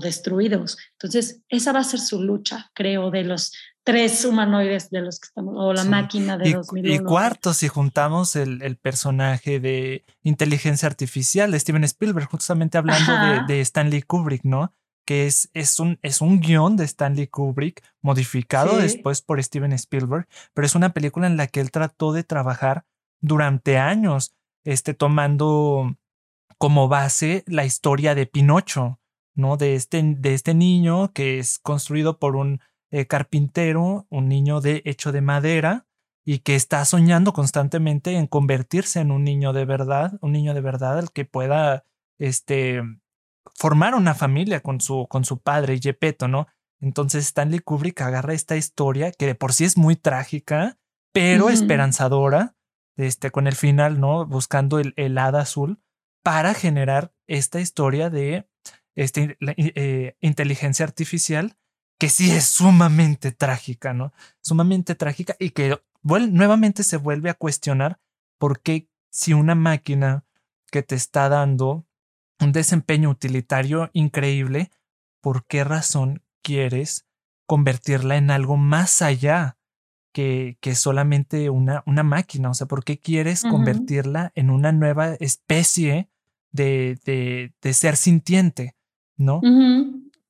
destruidos. 0.00 0.78
Entonces, 0.92 1.42
esa 1.48 1.72
va 1.72 1.80
a 1.80 1.84
ser 1.84 1.98
su 1.98 2.22
lucha, 2.22 2.70
creo, 2.74 3.10
de 3.10 3.24
los 3.24 3.52
tres 3.82 4.24
humanoides 4.24 4.88
de 4.90 5.02
los 5.02 5.18
que 5.18 5.26
estamos, 5.26 5.54
o 5.58 5.72
la 5.72 5.82
máquina 5.82 6.38
de 6.38 6.50
los 6.50 6.68
Y 6.74 7.00
cuarto, 7.00 7.52
si 7.52 7.68
juntamos 7.68 8.36
el, 8.36 8.76
personaje 8.76 9.58
de 9.58 10.04
inteligencia 10.22 10.86
artificial 10.86 11.50
de 11.50 11.58
Steven 11.58 11.84
Spielberg, 11.84 12.28
justamente 12.28 12.78
hablando 12.78 13.44
de, 13.46 13.60
Stanley 13.60 14.02
Kubrick, 14.02 14.44
¿no? 14.44 14.72
Que 15.04 15.26
es, 15.26 15.50
es, 15.52 15.80
un, 15.80 15.98
es 16.02 16.20
un 16.20 16.40
guion 16.40 16.76
de 16.76 16.84
Stanley 16.84 17.26
Kubrick 17.26 17.82
modificado 18.00 18.78
después 18.78 19.22
por 19.22 19.42
Steven 19.42 19.72
Spielberg, 19.72 20.28
pero 20.54 20.66
es 20.66 20.74
una 20.74 20.94
película 20.94 21.26
en 21.26 21.36
la 21.36 21.46
que 21.46 21.60
él 21.60 21.70
trató 21.70 22.12
de 22.12 22.22
trabajar 22.22 22.84
durante 23.24 23.78
años, 23.78 24.34
este, 24.64 24.92
tomando 24.92 25.96
como 26.58 26.88
base 26.88 27.42
la 27.46 27.64
historia 27.64 28.14
de 28.14 28.26
Pinocho, 28.26 29.00
¿no? 29.34 29.56
De 29.56 29.74
este, 29.74 30.02
de 30.02 30.34
este 30.34 30.52
niño 30.52 31.12
que 31.12 31.38
es 31.38 31.58
construido 31.58 32.18
por 32.18 32.36
un 32.36 32.60
eh, 32.90 33.06
carpintero, 33.06 34.06
un 34.10 34.28
niño 34.28 34.60
de 34.60 34.82
hecho 34.84 35.10
de 35.10 35.22
madera 35.22 35.86
y 36.24 36.40
que 36.40 36.54
está 36.54 36.84
soñando 36.84 37.32
constantemente 37.32 38.12
en 38.12 38.26
convertirse 38.26 39.00
en 39.00 39.10
un 39.10 39.24
niño 39.24 39.52
de 39.52 39.64
verdad, 39.64 40.18
un 40.20 40.32
niño 40.32 40.52
de 40.52 40.60
verdad 40.60 40.98
al 40.98 41.10
que 41.10 41.24
pueda, 41.24 41.84
este, 42.18 42.82
formar 43.54 43.94
una 43.94 44.14
familia 44.14 44.60
con 44.60 44.80
su, 44.80 45.06
con 45.08 45.24
su 45.24 45.40
padre, 45.40 45.80
Gepetto, 45.80 46.28
¿no? 46.28 46.46
Entonces 46.80 47.24
Stanley 47.26 47.60
Kubrick 47.60 48.02
agarra 48.02 48.34
esta 48.34 48.56
historia 48.56 49.12
que 49.12 49.26
de 49.26 49.34
por 49.34 49.54
sí 49.54 49.64
es 49.64 49.78
muy 49.78 49.96
trágica, 49.96 50.78
pero 51.12 51.48
esperanzadora, 51.48 52.54
este, 52.96 53.30
con 53.30 53.46
el 53.46 53.54
final, 53.54 54.00
¿no? 54.00 54.26
Buscando 54.26 54.78
el, 54.78 55.18
hada 55.18 55.40
azul 55.40 55.80
para 56.22 56.54
generar 56.54 57.12
esta 57.26 57.60
historia 57.60 58.10
de 58.10 58.48
este, 58.94 59.36
eh, 59.40 60.16
inteligencia 60.20 60.84
artificial 60.84 61.56
que 61.98 62.08
sí 62.08 62.30
es 62.30 62.46
sumamente 62.46 63.32
trágica, 63.32 63.92
¿no? 63.94 64.12
Sumamente 64.42 64.94
trágica 64.94 65.36
y 65.38 65.50
que 65.50 65.80
nuevamente 66.02 66.82
se 66.82 66.96
vuelve 66.96 67.30
a 67.30 67.34
cuestionar 67.34 68.00
por 68.38 68.60
qué 68.60 68.88
si 69.10 69.32
una 69.32 69.54
máquina 69.54 70.24
que 70.70 70.82
te 70.82 70.96
está 70.96 71.28
dando 71.28 71.86
un 72.40 72.52
desempeño 72.52 73.10
utilitario 73.10 73.90
increíble, 73.92 74.70
¿por 75.20 75.46
qué 75.46 75.64
razón 75.64 76.22
quieres 76.42 77.06
convertirla 77.46 78.16
en 78.16 78.30
algo 78.30 78.56
más 78.56 79.02
allá 79.02 79.56
que, 80.14 80.56
que 80.60 80.76
solamente 80.76 81.50
una, 81.50 81.82
una 81.84 82.04
máquina. 82.04 82.48
O 82.48 82.54
sea, 82.54 82.68
¿por 82.68 82.84
qué 82.84 82.98
quieres 82.98 83.42
convertirla 83.42 84.30
en 84.36 84.48
una 84.48 84.70
nueva 84.70 85.14
especie 85.14 86.08
de, 86.52 86.98
de, 87.60 87.74
ser 87.74 87.96
sintiente? 87.96 88.76
¿No? 89.16 89.40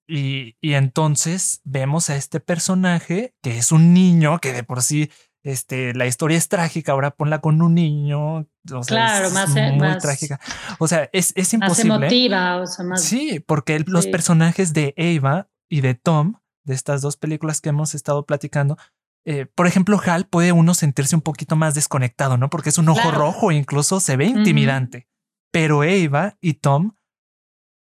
y, 0.06 0.56
y, 0.60 0.74
entonces 0.74 1.60
vemos 1.64 2.10
a 2.10 2.16
este 2.16 2.40
personaje 2.40 3.34
que 3.42 3.56
es 3.56 3.72
un 3.72 3.94
niño 3.94 4.38
que 4.40 4.52
de 4.52 4.62
por 4.62 4.82
sí 4.82 5.10
este, 5.44 5.94
la 5.94 6.06
historia 6.06 6.38
es 6.38 6.48
trágica, 6.48 6.92
ahora 6.92 7.10
ponla 7.10 7.40
con 7.40 7.60
un 7.60 7.74
niño. 7.74 8.46
claro, 8.86 9.30
más, 9.30 9.50
muy 9.50 9.98
trágica. 9.98 10.40
O 10.78 10.88
sea, 10.88 11.10
es, 11.12 11.32
es 11.36 11.52
imposible. 11.52 11.90
Más 11.90 11.98
emotiva, 11.98 12.56
o 12.62 12.66
sea, 12.66 12.84
más. 12.86 13.02
Sí, 13.02 13.40
porque 13.40 13.84
los 13.86 14.06
personajes 14.06 14.72
de 14.72 14.94
Eva 14.96 15.48
y 15.68 15.82
de 15.82 15.94
Tom, 15.94 16.36
de 16.64 16.74
estas 16.74 17.02
dos 17.02 17.18
películas 17.18 17.60
que 17.60 17.68
hemos 17.68 17.94
estado 17.94 18.24
platicando, 18.24 18.78
eh, 19.24 19.46
por 19.46 19.66
ejemplo, 19.66 19.98
Hal 20.04 20.26
puede 20.26 20.52
uno 20.52 20.74
sentirse 20.74 21.16
un 21.16 21.22
poquito 21.22 21.56
más 21.56 21.74
desconectado, 21.74 22.36
¿no? 22.36 22.50
Porque 22.50 22.68
es 22.68 22.78
un 22.78 22.88
ojo 22.88 23.10
rojo 23.10 23.50
e 23.50 23.54
incluso 23.54 24.00
se 24.00 24.16
ve 24.16 24.26
intimidante. 24.26 25.08
Pero 25.50 25.82
Eva 25.82 26.36
y 26.40 26.54
Tom, 26.54 26.92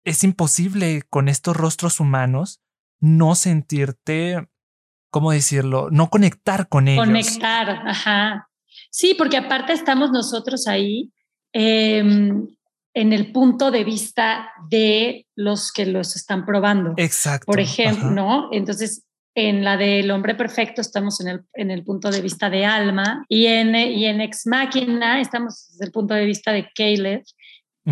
es 0.04 0.24
imposible 0.24 1.02
con 1.10 1.28
estos 1.28 1.58
rostros 1.58 2.00
humanos 2.00 2.62
no 3.00 3.36
sentirte, 3.36 4.48
¿cómo 5.10 5.32
decirlo? 5.32 5.90
No 5.92 6.10
conectar 6.10 6.70
con 6.70 6.88
ellos. 6.88 7.06
Conectar, 7.06 7.70
ajá. 7.88 8.50
Sí, 8.92 9.16
porque 9.18 9.38
aparte 9.38 9.74
estamos 9.74 10.12
nosotros 10.12 10.68
ahí 10.68 11.12
em, 11.54 12.48
en 12.94 13.14
el 13.14 13.32
punto 13.32 13.72
de 13.72 13.84
vista 13.84 14.50
de 14.70 15.28
los 15.36 15.72
que 15.72 15.86
los 15.86 16.16
están 16.16 16.46
probando. 16.46 16.94
Exacto. 16.98 17.46
Por 17.48 17.60
ejemplo, 17.60 18.12
¿no? 18.12 18.50
Entonces, 18.52 19.06
en 19.36 19.64
la 19.66 19.76
del 19.76 20.10
hombre 20.12 20.34
perfecto 20.34 20.82
estamos 20.82 21.20
en 21.20 21.28
el, 21.28 21.42
en 21.54 21.70
el 21.70 21.84
punto 21.84 22.10
de 22.10 22.22
vista 22.22 22.50
de 22.50 22.66
Alma 22.66 23.26
y 23.28 23.48
en, 23.48 23.76
y 23.76 24.06
en 24.06 24.22
Ex 24.22 24.48
Máquina 24.48 25.20
estamos 25.20 25.68
desde 25.72 25.86
el 25.86 25.92
punto 25.92 26.14
de 26.14 26.26
vista 26.26 26.54
de 26.54 26.70
Caleb 26.74 27.24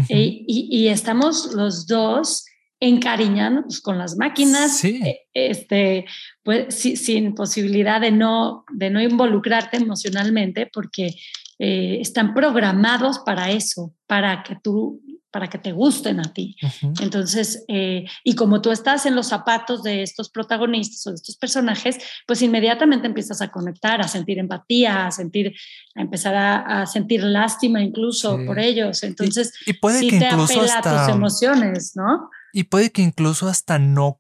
y, 0.08 0.46
y, 0.48 0.88
estamos 0.88 1.54
los 1.54 1.86
dos 1.86 2.46
encariñándonos 2.80 3.80
con 3.80 4.00
las 4.00 4.18
máquinas, 4.18 4.84
eh, 4.84 5.22
este, 5.36 6.06
pues, 6.42 6.74
sin 6.74 7.36
posibilidad 7.36 8.02
de 8.02 8.12
no, 8.12 8.66
de 8.74 8.90
no 8.90 9.00
involucrarte 9.00 9.78
emocionalmente 9.78 10.68
porque 10.74 11.16
eh, 11.60 12.00
están 12.02 12.34
programados 12.34 13.20
para 13.20 13.52
eso, 13.52 13.94
para 14.08 14.42
que 14.42 14.58
tú 14.62 15.00
para 15.34 15.50
que 15.50 15.58
te 15.58 15.72
gusten 15.72 16.20
a 16.20 16.32
ti. 16.32 16.56
Entonces, 17.02 17.66
eh, 17.68 18.06
y 18.24 18.36
como 18.36 18.62
tú 18.62 18.72
estás 18.72 19.08
en 19.08 19.16
los 19.16 19.28
zapatos 19.28 19.82
de 19.82 20.04
estos 20.04 20.30
protagonistas 20.30 21.08
o 21.08 21.10
de 21.10 21.16
estos 21.16 21.38
personajes, 21.38 21.98
pues 22.28 22.44
inmediatamente 22.44 23.08
empiezas 23.08 23.42
a 23.42 23.50
conectar, 23.50 24.00
a 24.00 24.08
sentir 24.08 24.38
empatía, 24.38 25.08
a 25.08 25.12
sentir, 25.12 25.56
a 25.96 26.02
empezar 26.02 26.36
a, 26.36 26.86
sentir 26.86 27.24
lástima 27.24 27.82
incluso 27.82 28.38
por 28.46 28.60
ellos. 28.60 29.02
Entonces, 29.02 29.54
y, 29.66 29.74
puede 29.74 30.08
que 30.08 30.18
incluso 30.18 30.62
hasta, 30.62 31.08
tus 31.08 31.16
emociones, 31.16 31.94
¿no? 31.96 32.30
Y 32.54 32.66
puede 32.66 32.92
que 32.92 33.02
incluso 33.02 33.48
hasta 33.48 33.80
no 33.80 34.20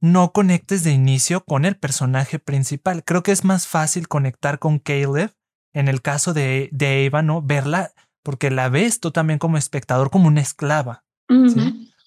no 0.00 0.32
conectes 0.32 0.84
de 0.84 0.92
inicio 0.92 1.44
con 1.44 1.64
el 1.64 1.76
personaje 1.76 2.38
principal. 2.38 3.02
Creo 3.04 3.24
que 3.24 3.32
es 3.32 3.44
más 3.44 3.66
fácil 3.66 4.06
conectar 4.06 4.60
con 4.60 4.78
Caleb 4.78 5.32
en 5.74 5.88
el 5.88 6.02
caso 6.02 6.32
de, 6.32 6.68
de 6.70 7.04
Eva, 7.04 7.20
¿no? 7.20 7.42
Verla 7.42 7.92
porque 8.22 8.50
la 8.50 8.68
ves 8.68 9.00
tú 9.00 9.10
también 9.10 9.38
como 9.38 9.56
espectador 9.56 10.10
como 10.10 10.28
una 10.28 10.40
esclava, 10.40 11.04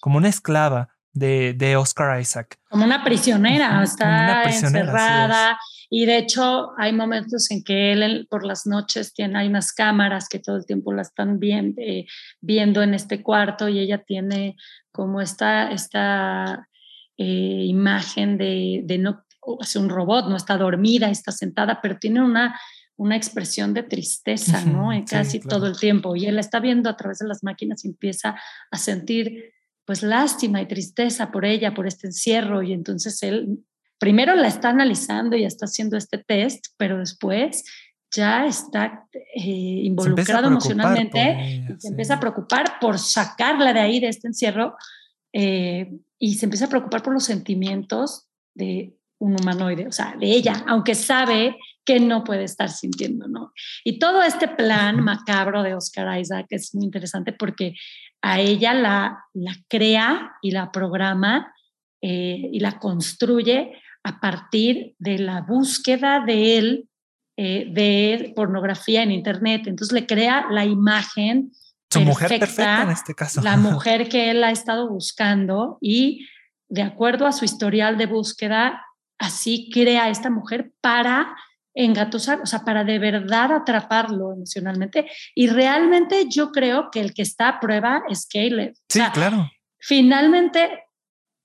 como 0.00 0.16
una 0.16 0.28
esclava 0.28 0.88
de, 1.12 1.52
de, 1.54 1.76
Oscar 1.76 2.20
Isaac. 2.20 2.58
Como 2.70 2.84
una 2.84 3.04
prisionera, 3.04 3.82
está 3.82 4.44
encerrada 4.44 5.58
Y 5.90 6.06
de 6.06 6.16
hecho 6.16 6.70
hay 6.78 6.92
momentos 6.92 7.50
en 7.50 7.62
que 7.62 7.92
él 7.92 8.26
por 8.30 8.46
las 8.46 8.66
noches 8.66 9.12
tiene, 9.12 9.38
hay 9.38 9.48
unas 9.48 9.72
cámaras 9.72 10.28
que 10.28 10.38
todo 10.38 10.56
el 10.56 10.66
tiempo 10.66 10.92
la 10.92 11.02
están 11.02 11.38
viendo, 11.38 11.80
eh, 11.82 12.06
viendo 12.40 12.82
en 12.82 12.94
este 12.94 13.22
cuarto 13.22 13.68
y 13.68 13.78
ella 13.78 13.98
tiene 13.98 14.56
como 14.90 15.20
esta, 15.20 15.70
esta 15.70 16.68
eh, 17.18 17.64
imagen 17.66 18.38
de, 18.38 18.80
de 18.84 18.98
no, 18.98 19.24
es 19.60 19.76
un 19.76 19.88
robot, 19.88 20.28
no 20.28 20.36
está 20.36 20.56
dormida, 20.56 21.10
está 21.10 21.32
sentada, 21.32 21.80
pero 21.82 21.98
tiene 21.98 22.22
una, 22.22 22.58
una 23.02 23.16
expresión 23.16 23.74
de 23.74 23.82
tristeza, 23.82 24.64
¿no? 24.64 24.90
casi 25.08 25.40
todo 25.40 25.66
el 25.66 25.76
tiempo. 25.78 26.14
Y 26.14 26.26
él 26.26 26.38
está 26.38 26.60
viendo 26.60 26.88
a 26.88 26.96
través 26.96 27.18
de 27.18 27.26
las 27.26 27.42
máquinas 27.42 27.84
y 27.84 27.88
empieza 27.88 28.36
a 28.70 28.78
sentir 28.78 29.52
pues 29.84 30.04
lástima 30.04 30.62
y 30.62 30.68
tristeza 30.68 31.32
por 31.32 31.44
ella, 31.44 31.74
por 31.74 31.86
este 31.88 32.06
encierro. 32.06 32.62
Y 32.62 32.72
entonces 32.72 33.22
él 33.24 33.58
primero 33.98 34.36
la 34.36 34.46
está 34.46 34.70
analizando 34.70 35.36
y 35.36 35.44
está 35.44 35.66
haciendo 35.66 35.96
este 35.96 36.18
test, 36.18 36.66
pero 36.76 36.98
después 36.98 37.64
ya 38.14 38.46
está 38.46 39.06
eh, 39.12 39.40
involucrado 39.40 40.46
emocionalmente 40.46 41.64
y 41.68 41.80
se 41.80 41.88
empieza 41.88 42.14
a 42.14 42.20
preocupar 42.20 42.78
por 42.80 42.98
sacarla 42.98 43.72
de 43.72 43.80
ahí, 43.80 44.00
de 44.00 44.08
este 44.08 44.28
encierro, 44.28 44.76
eh, 45.32 45.90
y 46.18 46.34
se 46.34 46.46
empieza 46.46 46.66
a 46.66 46.68
preocupar 46.68 47.02
por 47.02 47.12
los 47.12 47.24
sentimientos 47.24 48.28
de 48.54 48.96
un 49.18 49.36
humanoide, 49.40 49.86
o 49.86 49.92
sea, 49.92 50.14
de 50.18 50.26
ella, 50.26 50.64
aunque 50.66 50.94
sabe 50.94 51.56
que 51.84 52.00
no 52.00 52.24
puede 52.24 52.44
estar 52.44 52.70
sintiendo, 52.70 53.28
¿no? 53.28 53.52
Y 53.84 53.98
todo 53.98 54.22
este 54.22 54.48
plan 54.48 55.02
macabro 55.02 55.62
de 55.62 55.74
Oscar 55.74 56.18
Isaac 56.20 56.46
es 56.50 56.74
muy 56.74 56.84
interesante 56.84 57.32
porque 57.32 57.74
a 58.22 58.40
ella 58.40 58.72
la, 58.74 59.24
la 59.34 59.54
crea 59.68 60.32
y 60.42 60.52
la 60.52 60.70
programa 60.70 61.52
eh, 62.00 62.48
y 62.52 62.60
la 62.60 62.78
construye 62.78 63.72
a 64.04 64.20
partir 64.20 64.94
de 64.98 65.18
la 65.18 65.42
búsqueda 65.42 66.20
de 66.24 66.58
él 66.58 66.88
eh, 67.36 67.66
de 67.70 68.32
pornografía 68.36 69.02
en 69.02 69.10
Internet. 69.10 69.62
Entonces 69.66 69.92
le 69.92 70.06
crea 70.06 70.46
la 70.50 70.64
imagen. 70.64 71.52
Su 71.90 72.00
mujer 72.00 72.28
perfecta 72.38 72.82
en 72.82 72.90
este 72.90 73.14
caso. 73.14 73.42
La 73.42 73.56
mujer 73.56 74.08
que 74.08 74.30
él 74.30 74.42
ha 74.44 74.50
estado 74.50 74.88
buscando 74.88 75.78
y 75.80 76.26
de 76.68 76.82
acuerdo 76.82 77.26
a 77.26 77.32
su 77.32 77.44
historial 77.44 77.98
de 77.98 78.06
búsqueda, 78.06 78.84
así 79.18 79.70
crea 79.72 80.08
esta 80.08 80.30
mujer 80.30 80.72
para 80.80 81.36
engatusar, 81.74 82.40
o 82.40 82.46
sea, 82.46 82.60
para 82.60 82.84
de 82.84 82.98
verdad 82.98 83.52
atraparlo 83.52 84.32
emocionalmente. 84.32 85.10
Y 85.34 85.48
realmente 85.48 86.26
yo 86.28 86.50
creo 86.50 86.90
que 86.90 87.00
el 87.00 87.14
que 87.14 87.22
está 87.22 87.48
a 87.48 87.60
prueba 87.60 88.02
es 88.08 88.26
Caleb. 88.26 88.74
Sí, 88.88 89.00
claro. 89.12 89.50
Finalmente 89.78 90.84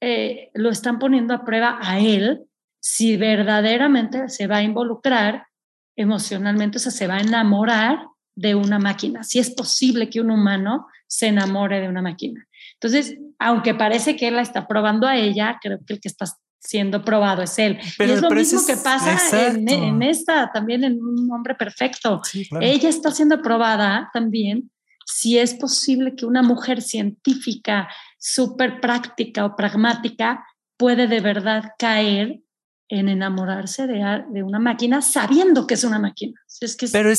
eh, 0.02 0.52
lo 0.54 0.70
están 0.70 1.00
poniendo 1.00 1.34
a 1.34 1.44
prueba 1.44 1.80
a 1.82 2.00
él 2.00 2.44
si 2.80 3.18
verdaderamente 3.18 4.30
se 4.30 4.48
va 4.48 4.58
a 4.58 4.64
involucrar 4.64 5.48
emocionalmente, 5.96 6.78
o 6.78 6.80
sea, 6.80 6.92
se 6.92 7.08
va 7.08 7.16
a 7.16 7.22
enamorar 7.22 8.00
de 8.36 8.54
una 8.54 8.78
máquina. 8.78 9.24
Si 9.24 9.40
es 9.40 9.50
posible 9.50 10.10
que 10.10 10.22
un 10.22 10.30
humano 10.30 10.86
se 11.08 11.28
enamore 11.28 11.82
de 11.82 11.90
una 11.90 12.04
máquina. 12.04 12.46
Entonces, 12.74 13.18
aunque 13.40 13.74
parece 13.74 14.16
que 14.16 14.28
él 14.28 14.36
la 14.36 14.44
está 14.44 14.68
probando 14.68 15.08
a 15.08 15.18
ella, 15.18 15.58
creo 15.60 15.80
que 15.86 15.94
el 15.94 16.00
que 16.00 16.08
está 16.08 16.26
siendo 16.60 17.04
probado 17.04 17.44
es 17.44 17.58
él. 17.60 17.80
Pero, 17.98 18.14
y 18.14 18.16
es 18.16 18.22
lo 18.22 18.30
mismo 18.30 18.66
que 18.66 18.78
pasa 18.78 19.48
en, 19.50 20.02
esta, 20.02 20.52
también 20.52 20.84
en 20.84 21.02
un 21.02 21.32
hombre 21.32 21.56
perfecto. 21.56 22.22
Ella 22.62 22.90
está 22.90 23.12
siendo 23.12 23.42
probada 23.42 24.10
también 24.14 24.72
si 25.06 25.38
es 25.38 25.54
posible 25.54 26.16
que 26.16 26.26
una 26.26 26.44
mujer 26.44 26.82
científica 26.82 27.88
súper 28.20 28.82
práctica 28.82 29.46
o 29.46 29.56
pragmática 29.56 30.46
puede 30.76 31.08
de 31.08 31.22
verdad 31.22 31.72
caer 31.80 32.42
en 32.90 33.10
enamorarse 33.10 33.88
de, 33.88 34.24
de, 34.30 34.44
una 34.44 34.60
máquina 34.60 35.02
sabiendo 35.02 35.68
que 35.68 35.74
es 35.74 35.84
una 35.84 36.00
máquina. 36.00 36.40
Es 36.62 36.76
que 36.76 36.86
es 36.86 36.92
pero, 36.92 37.10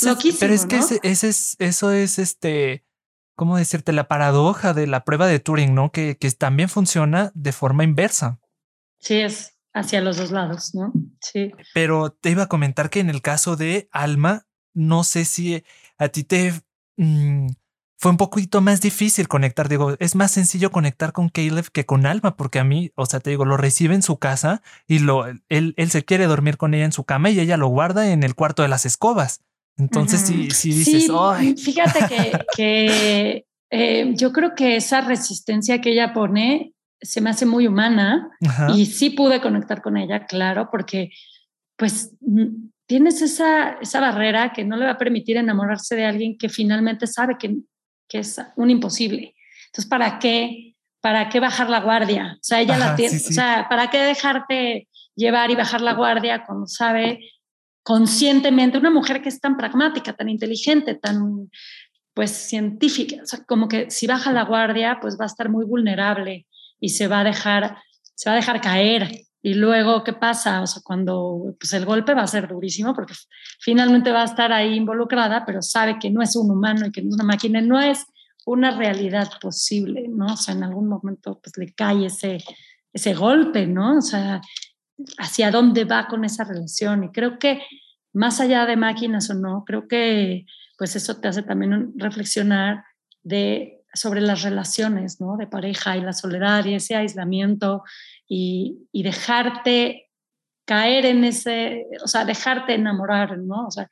pero 0.40 0.55
es 0.55 0.66
que 0.66 0.77
ese, 0.77 1.01
es, 1.03 1.57
eso 1.59 1.90
es 1.90 2.18
este, 2.18 2.85
¿cómo 3.35 3.57
decirte? 3.57 3.92
La 3.92 4.09
paradoja 4.09 4.74
de 4.74 4.87
la 4.87 5.05
prueba 5.05 5.27
de 5.27 5.40
Turing, 5.40 5.74
¿no? 5.74 5.90
Que, 5.90 6.16
que 6.18 6.31
también 6.31 6.68
funciona 6.68 7.33
de 7.35 7.53
forma 7.53 7.85
inversa. 7.85 8.38
Sí, 8.98 9.20
es 9.20 9.54
hacia 9.72 10.00
los 10.00 10.16
dos 10.16 10.30
lados, 10.30 10.74
¿no? 10.74 10.92
Sí. 11.20 11.52
Pero 11.74 12.11
te 12.11 12.30
iba 12.30 12.44
a 12.44 12.48
comentar 12.48 12.90
que 12.90 13.00
en 13.00 13.11
el 13.11 13.22
caso 13.22 13.56
de 13.56 13.88
Alma, 13.92 14.46
no 14.74 15.04
sé 15.04 15.24
si 15.24 15.62
a 15.98 16.08
ti 16.08 16.24
te 16.24 16.52
mm, 16.96 17.48
fue 17.98 18.12
un 18.12 18.16
poquito 18.16 18.61
más 18.61 18.80
difícil 18.80 19.26
conectar. 19.26 19.68
Digo, 19.68 19.96
es 19.98 20.14
más 20.14 20.30
sencillo 20.30 20.70
conectar 20.70 21.12
con 21.12 21.28
Caleb 21.28 21.66
que 21.72 21.84
con 21.84 22.06
Alma, 22.06 22.37
porque 22.37 22.61
a 22.61 22.64
mí, 22.64 22.92
o 22.94 23.06
sea, 23.06 23.20
te 23.20 23.30
digo, 23.30 23.44
lo 23.44 23.56
recibe 23.56 23.94
en 23.94 24.02
su 24.02 24.18
casa 24.18 24.62
y 24.87 25.00
lo, 25.00 25.26
él, 25.26 25.74
él 25.76 25.90
se 25.90 26.04
quiere 26.04 26.26
dormir 26.26 26.56
con 26.56 26.74
ella 26.74 26.84
en 26.84 26.92
su 26.92 27.04
cama 27.04 27.30
y 27.30 27.40
ella 27.40 27.56
lo 27.56 27.68
guarda 27.68 28.12
en 28.12 28.22
el 28.22 28.37
cuarto 28.37 28.62
de 28.62 28.68
las 28.68 28.87
escobas. 28.87 29.42
Entonces, 29.76 30.20
si, 30.20 30.50
si 30.50 30.72
dices, 30.72 31.04
sí, 31.04 31.56
fíjate 31.56 32.00
que, 32.08 32.38
que 32.56 33.46
eh, 33.70 34.12
yo 34.14 34.32
creo 34.32 34.54
que 34.54 34.76
esa 34.76 35.00
resistencia 35.00 35.80
que 35.80 35.92
ella 35.92 36.12
pone 36.12 36.74
se 37.00 37.20
me 37.20 37.30
hace 37.30 37.46
muy 37.46 37.66
humana 37.66 38.30
y 38.74 38.87
sí 38.87 39.11
pude 39.11 39.40
conectar 39.40 39.82
con 39.82 39.96
ella, 39.96 40.26
claro, 40.26 40.68
porque 40.70 41.11
pues 41.76 42.16
tienes 42.87 43.22
esa, 43.22 43.78
esa 43.80 44.00
barrera 44.00 44.52
que 44.52 44.64
no 44.64 44.76
le 44.76 44.87
va 44.87 44.92
a 44.92 44.98
permitir 44.98 45.37
enamorarse 45.37 45.94
de 45.94 46.04
alguien 46.04 46.37
que 46.37 46.48
finalmente 46.48 47.06
sabe 47.06 47.37
que, 47.38 47.56
que 48.08 48.18
es 48.18 48.40
un 48.56 48.70
imposible. 48.70 49.34
Entonces, 49.66 49.88
¿para 49.88 50.18
qué? 50.18 50.74
¿Para 51.00 51.28
qué 51.28 51.38
bajar 51.38 51.70
la 51.70 51.80
guardia? 51.80 52.34
O 52.34 52.42
sea, 52.42 52.61
ella 52.61 52.76
la 52.76 52.96
tiene, 52.96 53.16
o 53.16 53.32
sea, 53.32 53.66
¿para 53.68 53.90
qué 53.90 53.98
dejarte 53.98 54.88
llevar 55.14 55.50
y 55.50 55.56
bajar 55.56 55.80
la 55.80 55.94
guardia 55.94 56.44
cuando 56.44 56.66
sabe 56.66 57.20
conscientemente 57.84 58.78
una 58.78 58.90
mujer 58.90 59.22
que 59.22 59.28
es 59.28 59.40
tan 59.40 59.56
pragmática, 59.56 60.12
tan 60.12 60.28
inteligente, 60.28 60.94
tan 60.94 61.50
pues 62.12 62.32
científica, 62.32 63.22
o 63.22 63.26
sea, 63.26 63.44
como 63.44 63.68
que 63.68 63.92
si 63.92 64.08
baja 64.08 64.32
la 64.32 64.42
guardia, 64.42 64.98
pues 65.00 65.16
va 65.20 65.22
a 65.22 65.28
estar 65.28 65.48
muy 65.48 65.64
vulnerable 65.64 66.47
y 66.81 66.91
se 66.91 67.09
va 67.09 67.21
a 67.21 67.25
dejar, 67.25 67.79
se 68.14 68.29
va 68.29 68.35
a 68.35 68.37
dejar 68.37 68.61
caer. 68.61 69.23
Y 69.41 69.55
luego, 69.55 70.03
¿qué 70.03 70.12
pasa? 70.12 70.62
O 70.62 70.67
sea, 70.67 70.83
cuando 70.85 71.55
pues 71.59 71.73
el 71.73 71.85
golpe 71.85 72.14
va 72.14 72.23
a 72.23 72.27
ser 72.27 72.49
durísimo 72.49 72.95
porque 72.95 73.14
finalmente 73.61 74.11
va 74.11 74.23
a 74.23 74.27
estar 74.27 74.53
ahí 74.53 74.75
involucrada, 74.75 75.45
pero 75.47 75.62
sabe 75.62 75.99
que 75.99 76.11
no 76.11 76.23
es 76.23 76.35
un 76.37 76.51
humano 76.51 76.87
y 76.87 76.93
que 76.93 77.03
no 77.03 77.09
es 77.09 77.14
una 77.14 77.25
máquina, 77.25 77.61
no 77.61 77.81
es 77.81 78.05
una 78.45 78.77
realidad 78.77 79.29
posible, 79.41 80.07
¿no? 80.09 80.27
O 80.27 80.37
sea, 80.37 80.55
en 80.55 80.64
algún 80.64 80.88
momento 80.88 81.41
pues 81.43 81.57
le 81.57 81.73
cae 81.73 82.07
ese, 82.07 82.38
ese 82.93 83.14
golpe, 83.14 83.67
¿no? 83.67 83.99
O 83.99 84.03
sea, 84.03 84.41
hacia 85.19 85.51
dónde 85.51 85.85
va 85.85 86.09
con 86.09 86.25
esa 86.25 86.45
relación. 86.45 87.05
Y 87.05 87.09
creo 87.11 87.38
que 87.38 87.62
más 88.12 88.41
allá 88.41 88.67
de 88.67 88.77
máquinas 88.77 89.31
o 89.31 89.35
no, 89.35 89.64
creo 89.64 89.87
que 89.87 90.47
pues 90.77 90.97
eso 90.97 91.21
te 91.21 91.29
hace 91.29 91.43
también 91.43 91.93
reflexionar 91.97 92.85
de 93.23 93.78
sobre 93.94 94.20
las 94.20 94.42
relaciones 94.42 95.20
¿no? 95.20 95.37
de 95.37 95.46
pareja 95.46 95.96
y 95.96 96.01
la 96.01 96.12
soledad 96.12 96.64
y 96.64 96.74
ese 96.74 96.96
aislamiento 96.96 97.83
y, 98.29 98.88
y, 98.92 99.03
dejarte 99.03 100.11
caer 100.66 101.07
en 101.07 101.24
ese, 101.24 101.87
o 102.05 102.09
sea, 102.09 102.27
dejarte 102.27 102.74
enamorar, 102.74 103.38
¿no? 103.38 103.66
O 103.66 103.70
sea, 103.70 103.88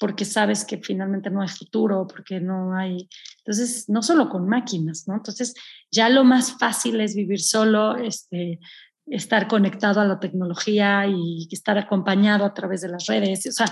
porque 0.00 0.24
sabes 0.24 0.64
que 0.64 0.78
finalmente 0.78 1.30
no 1.30 1.40
hay 1.40 1.48
futuro, 1.48 2.06
porque 2.06 2.40
no 2.40 2.76
hay... 2.76 3.08
Entonces, 3.38 3.88
no 3.88 4.02
solo 4.02 4.28
con 4.28 4.48
máquinas, 4.48 5.06
¿no? 5.06 5.14
Entonces, 5.14 5.54
ya 5.90 6.08
lo 6.08 6.24
más 6.24 6.58
fácil 6.58 7.00
es 7.00 7.14
vivir 7.14 7.40
solo, 7.40 7.96
este, 7.96 8.58
estar 9.06 9.46
conectado 9.46 10.00
a 10.00 10.04
la 10.04 10.18
tecnología 10.18 11.06
y 11.06 11.48
estar 11.50 11.78
acompañado 11.78 12.44
a 12.44 12.54
través 12.54 12.80
de 12.80 12.88
las 12.88 13.06
redes, 13.06 13.46
o 13.46 13.52
sea, 13.52 13.66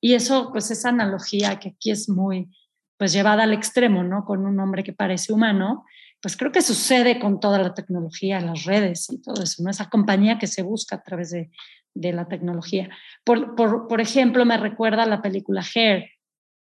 y 0.00 0.14
eso, 0.14 0.50
pues 0.50 0.70
esa 0.70 0.88
analogía 0.88 1.58
que 1.60 1.70
aquí 1.70 1.90
es 1.90 2.08
muy, 2.08 2.50
pues 3.00 3.14
llevada 3.14 3.44
al 3.44 3.54
extremo, 3.54 4.02
¿no? 4.02 4.26
Con 4.26 4.44
un 4.44 4.60
hombre 4.60 4.84
que 4.84 4.92
parece 4.92 5.32
humano, 5.32 5.86
pues 6.20 6.36
creo 6.36 6.52
que 6.52 6.60
sucede 6.60 7.18
con 7.18 7.40
toda 7.40 7.58
la 7.58 7.72
tecnología, 7.72 8.42
las 8.42 8.64
redes 8.64 9.08
y 9.10 9.22
todo 9.22 9.42
eso, 9.42 9.62
¿no? 9.62 9.70
Esa 9.70 9.88
compañía 9.88 10.38
que 10.38 10.46
se 10.46 10.60
busca 10.60 10.96
a 10.96 11.02
través 11.02 11.30
de, 11.30 11.50
de 11.94 12.12
la 12.12 12.28
tecnología. 12.28 12.90
Por, 13.24 13.54
por, 13.54 13.88
por, 13.88 14.02
ejemplo, 14.02 14.44
me 14.44 14.58
recuerda 14.58 15.06
la 15.06 15.22
película 15.22 15.64
Hair, 15.74 16.10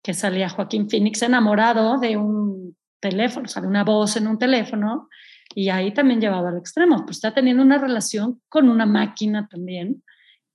que 0.03 0.13
salía 0.13 0.49
Joaquín 0.49 0.89
Phoenix 0.89 1.21
enamorado 1.21 1.97
de 1.97 2.17
un 2.17 2.75
teléfono, 2.99 3.47
de 3.49 3.65
una 3.65 3.85
voz 3.85 4.17
en 4.17 4.27
un 4.27 4.37
teléfono, 4.37 5.07
y 5.55 5.69
ahí 5.69 5.93
también 5.93 6.19
llevado 6.19 6.49
al 6.49 6.57
extremo, 6.57 7.05
pues 7.05 7.19
está 7.19 7.33
teniendo 7.33 7.63
una 7.63 7.77
relación 7.77 8.41
con 8.49 8.67
una 8.67 8.85
máquina 8.85 9.47
también, 9.47 10.03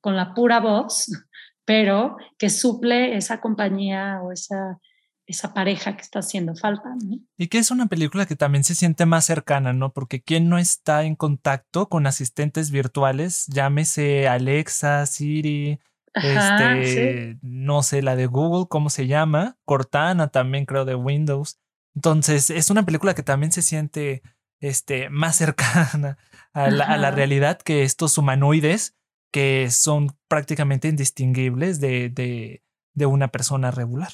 con 0.03 0.17
la 0.17 0.35
pura 0.35 0.61
voz, 0.61 1.07
pero 1.65 2.19
que 2.37 2.51
suple 2.51 3.17
esa 3.17 3.41
compañía 3.41 4.21
o 4.23 4.33
esa 4.33 4.79
esa 5.33 5.53
pareja 5.53 5.97
que 5.97 6.03
está 6.03 6.21
haciendo 6.21 6.55
falta. 6.55 6.95
Y 7.37 7.49
que 7.49 7.59
es 7.59 7.71
una 7.71 7.87
película 7.87 8.27
que 8.27 8.37
también 8.37 8.65
se 8.65 8.75
siente 8.75 9.07
más 9.07 9.25
cercana, 9.25 9.73
¿no? 9.73 9.93
Porque 9.93 10.23
quien 10.23 10.49
no 10.49 10.59
está 10.59 11.05
en 11.05 11.17
contacto 11.17 11.89
con 11.89 12.07
asistentes 12.07 12.71
virtuales, 12.71 13.47
llámese 13.49 14.29
Alexa, 14.29 15.05
Siri, 15.07 15.81
este, 16.15 17.39
no 17.43 17.83
sé, 17.83 18.03
la 18.03 18.17
de 18.17 18.27
Google, 18.27 18.67
¿cómo 18.69 18.91
se 18.91 19.07
llama? 19.07 19.57
Cortana 19.65 20.29
también 20.29 20.67
creo 20.67 20.85
de 20.85 20.95
Windows. 20.95 21.59
Entonces, 21.95 22.51
es 22.51 22.71
una 22.71 22.85
película 22.85 23.15
que 23.15 23.23
también 23.23 23.53
se 23.53 23.63
siente 23.63 24.23
este, 24.61 25.11
más 25.11 25.37
cercana 25.45 26.19
a 26.53 26.71
la, 26.71 26.85
a 26.85 26.97
la 26.99 27.11
realidad 27.11 27.59
que 27.59 27.83
estos 27.83 28.19
humanoides 28.19 28.95
que 29.33 29.71
son 29.71 30.15
prácticamente 30.29 30.89
indistinguibles 30.89 31.81
de, 31.81 32.11
de, 32.11 32.63
de 32.95 33.07
una 33.07 33.29
persona 33.29 33.71
regular. 33.71 34.13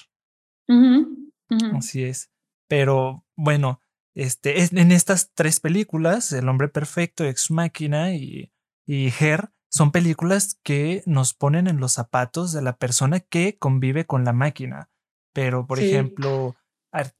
Así 1.74 2.04
es. 2.04 2.30
Pero 2.68 3.24
bueno, 3.36 3.80
este, 4.14 4.62
en 4.62 4.92
estas 4.92 5.32
tres 5.34 5.60
películas, 5.60 6.32
El 6.32 6.48
hombre 6.48 6.68
perfecto, 6.68 7.24
Ex 7.24 7.50
Máquina 7.50 8.14
y, 8.14 8.52
y 8.86 9.12
Her, 9.18 9.50
son 9.70 9.92
películas 9.92 10.58
que 10.62 11.02
nos 11.06 11.34
ponen 11.34 11.66
en 11.66 11.78
los 11.78 11.92
zapatos 11.92 12.52
de 12.52 12.62
la 12.62 12.76
persona 12.76 13.20
que 13.20 13.58
convive 13.58 14.06
con 14.06 14.24
la 14.24 14.32
máquina. 14.32 14.90
Pero, 15.32 15.66
por 15.66 15.78
ejemplo, 15.78 16.56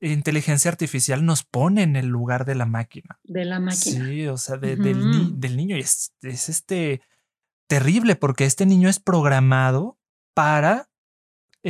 inteligencia 0.00 0.70
artificial 0.70 1.24
nos 1.24 1.44
pone 1.44 1.82
en 1.82 1.96
el 1.96 2.06
lugar 2.06 2.44
de 2.44 2.54
la 2.54 2.66
máquina. 2.66 3.20
De 3.22 3.44
la 3.44 3.60
máquina. 3.60 4.06
Sí, 4.06 4.26
o 4.26 4.36
sea, 4.36 4.56
del, 4.56 4.82
del, 5.38 5.56
niño. 5.56 5.76
Y 5.76 5.80
es, 5.80 6.14
es, 6.22 6.48
este 6.48 7.02
terrible 7.68 8.16
porque 8.16 8.44
este 8.44 8.66
niño 8.66 8.88
es 8.88 8.98
programado 8.98 9.98
para 10.34 10.87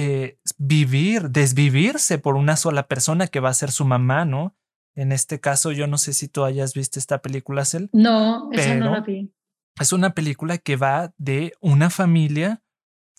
eh, 0.01 0.39
vivir, 0.59 1.31
desvivirse 1.31 2.19
por 2.19 2.37
una 2.37 2.55
sola 2.55 2.87
persona 2.87 3.27
que 3.27 3.41
va 3.41 3.49
a 3.49 3.55
ser 3.55 3.73
su 3.73 3.85
mamá, 3.85 4.25
¿no? 4.25 4.57
En 4.95 5.11
este 5.11 5.41
caso, 5.41 5.73
yo 5.73 5.89
no 5.89 5.99
sé 5.99 6.13
si 6.13 6.29
tú 6.29 6.45
hayas 6.45 6.73
visto 6.73 7.01
esta 7.01 7.21
película, 7.21 7.65
Cel. 7.65 7.91
No, 7.93 8.49
esa 8.53 8.77
no 8.77 8.93
la 8.93 9.01
vi. 9.01 9.35
Es 9.81 9.93
una 9.93 10.15
película 10.15 10.59
que 10.59 10.77
va 10.77 11.13
de 11.19 11.53
una 11.61 11.91
familia 11.91 12.63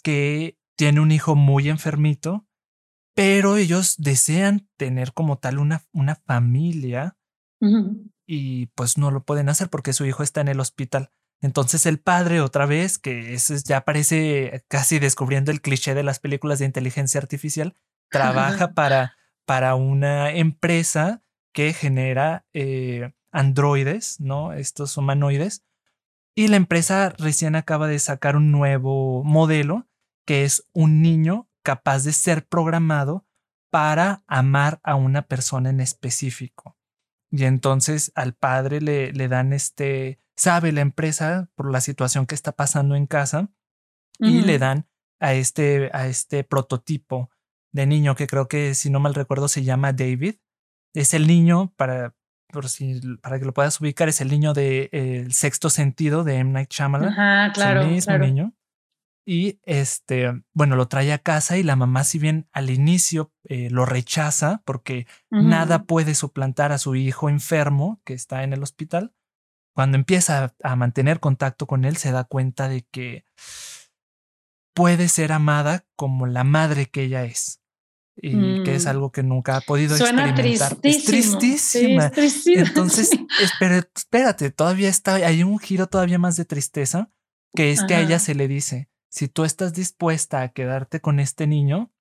que 0.03 0.57
tiene 0.77 1.01
un 1.01 1.11
hijo 1.11 1.36
muy 1.36 1.67
enfermito, 1.67 2.47
pero 3.13 3.57
ellos 3.57 3.95
desean 3.97 4.69
tener 4.77 5.11
como 5.11 5.38
tal 5.38 5.59
una, 5.59 5.84
una 5.91 6.15
familia 6.15 7.17
y 8.25 8.67
pues 8.67 8.97
no 8.97 9.11
lo 9.11 9.25
pueden 9.25 9.49
hacer 9.49 9.69
porque 9.69 9.91
su 9.91 10.05
hijo 10.05 10.23
está 10.23 10.39
en 10.39 10.47
el 10.47 10.61
hospital. 10.61 11.11
Entonces 11.41 11.85
el 11.85 11.99
padre 11.99 12.41
otra 12.41 12.65
vez, 12.65 12.97
que 12.97 13.33
eso 13.33 13.55
ya 13.63 13.81
parece 13.81 14.63
casi 14.67 14.99
descubriendo 14.99 15.51
el 15.51 15.61
cliché 15.61 15.93
de 15.93 16.03
las 16.03 16.19
películas 16.19 16.59
de 16.59 16.65
inteligencia 16.65 17.19
artificial, 17.19 17.75
trabaja 18.09 18.71
para, 18.73 19.15
para 19.45 19.75
una 19.75 20.31
empresa 20.31 21.21
que 21.53 21.73
genera 21.73 22.45
eh, 22.53 23.13
androides, 23.31 24.19
¿no? 24.19 24.53
Estos 24.53 24.97
humanoides. 24.97 25.63
Y 26.35 26.47
la 26.47 26.57
empresa 26.57 27.09
recién 27.17 27.55
acaba 27.55 27.87
de 27.87 27.99
sacar 27.99 28.35
un 28.35 28.51
nuevo 28.51 29.23
modelo 29.23 29.87
que 30.25 30.43
es 30.43 30.65
un 30.73 31.01
niño 31.01 31.49
capaz 31.63 32.03
de 32.03 32.13
ser 32.13 32.45
programado 32.47 33.25
para 33.69 34.23
amar 34.27 34.79
a 34.83 34.95
una 34.95 35.23
persona 35.23 35.69
en 35.69 35.79
específico. 35.79 36.77
Y 37.31 37.45
entonces 37.45 38.11
al 38.15 38.33
padre 38.33 38.81
le, 38.81 39.11
le 39.13 39.27
dan 39.27 39.53
este, 39.53 40.19
sabe 40.39 40.71
la 40.71 40.81
empresa 40.81 41.49
por 41.55 41.71
la 41.71 41.81
situación 41.81 42.25
que 42.25 42.35
está 42.35 42.53
pasando 42.53 42.95
en 42.95 43.07
casa 43.07 43.49
y 44.19 44.41
le 44.41 44.57
dan 44.57 44.87
a 45.19 45.33
este, 45.33 45.89
a 45.93 46.07
este 46.07 46.43
prototipo 46.43 47.29
de 47.71 47.85
niño 47.85 48.15
que 48.15 48.27
creo 48.27 48.47
que 48.47 48.73
si 48.73 48.89
no 48.89 48.99
mal 48.99 49.15
recuerdo 49.15 49.47
se 49.47 49.63
llama 49.63 49.93
David. 49.93 50.35
Es 50.93 51.13
el 51.13 51.27
niño, 51.27 51.73
para, 51.75 52.15
por 52.51 52.67
si, 52.69 52.99
para 53.21 53.39
que 53.39 53.45
lo 53.45 53.53
puedas 53.53 53.79
ubicar, 53.79 54.09
es 54.09 54.21
el 54.21 54.29
niño 54.29 54.53
de 54.53 54.89
El 54.91 55.33
sexto 55.33 55.69
sentido 55.69 56.23
de 56.23 56.37
M. 56.37 56.51
Night 56.51 56.71
Shyamalan. 56.71 57.09
Ajá, 57.09 57.51
claro. 57.53 57.81
el 57.81 57.91
mismo 57.91 58.17
niño. 58.17 58.53
Y 59.25 59.59
este, 59.63 60.41
bueno, 60.53 60.75
lo 60.75 60.87
trae 60.87 61.13
a 61.13 61.19
casa 61.19 61.57
y 61.57 61.63
la 61.63 61.75
mamá, 61.75 62.03
si 62.03 62.17
bien 62.17 62.47
al 62.51 62.71
inicio 62.71 63.31
eh, 63.43 63.69
lo 63.69 63.85
rechaza 63.85 64.63
porque 64.65 65.05
nada 65.29 65.83
puede 65.83 66.15
suplantar 66.15 66.71
a 66.71 66.79
su 66.79 66.95
hijo 66.95 67.29
enfermo 67.29 68.01
que 68.05 68.15
está 68.15 68.43
en 68.43 68.53
el 68.53 68.63
hospital, 68.63 69.13
cuando 69.80 69.95
empieza 69.95 70.53
a 70.61 70.75
mantener 70.75 71.21
contacto 71.21 71.65
con 71.65 71.86
él, 71.86 71.95
se 71.95 72.11
da 72.11 72.25
cuenta 72.25 72.67
de 72.67 72.82
que 72.91 73.23
puede 74.75 75.07
ser 75.07 75.32
amada 75.32 75.86
como 75.95 76.27
la 76.27 76.43
madre 76.43 76.88
que 76.88 77.03
ella 77.03 77.23
es. 77.23 77.61
Y 78.17 78.61
que 78.63 78.75
es 78.75 78.84
mm. 78.84 78.89
algo 78.89 79.13
que 79.13 79.23
nunca 79.23 79.55
ha 79.55 79.61
podido 79.61 79.95
Suena 79.95 80.25
experimentar. 80.25 80.77
Es 80.84 81.05
tristísima. 81.05 82.11
Entonces, 82.45 83.11
espérate, 83.95 84.51
todavía 84.51 84.89
está, 84.89 85.13
hay 85.13 85.43
un 85.43 85.57
giro 85.59 85.88
todavía 85.88 86.19
más 86.19 86.36
de 86.36 86.43
tristeza, 86.43 87.09
que 87.55 87.71
es 87.71 87.82
que 87.86 87.95
a 87.95 88.01
ella 88.01 88.19
se 88.19 88.36
le 88.36 88.49
dice, 88.49 88.89
si 89.09 89.30
tú 89.30 89.45
estás 89.45 89.71
dispuesta 89.71 90.41
a 90.41 90.49
quedarte 90.49 90.99
con 90.99 91.21
este 91.21 91.47
niño, 91.47 91.93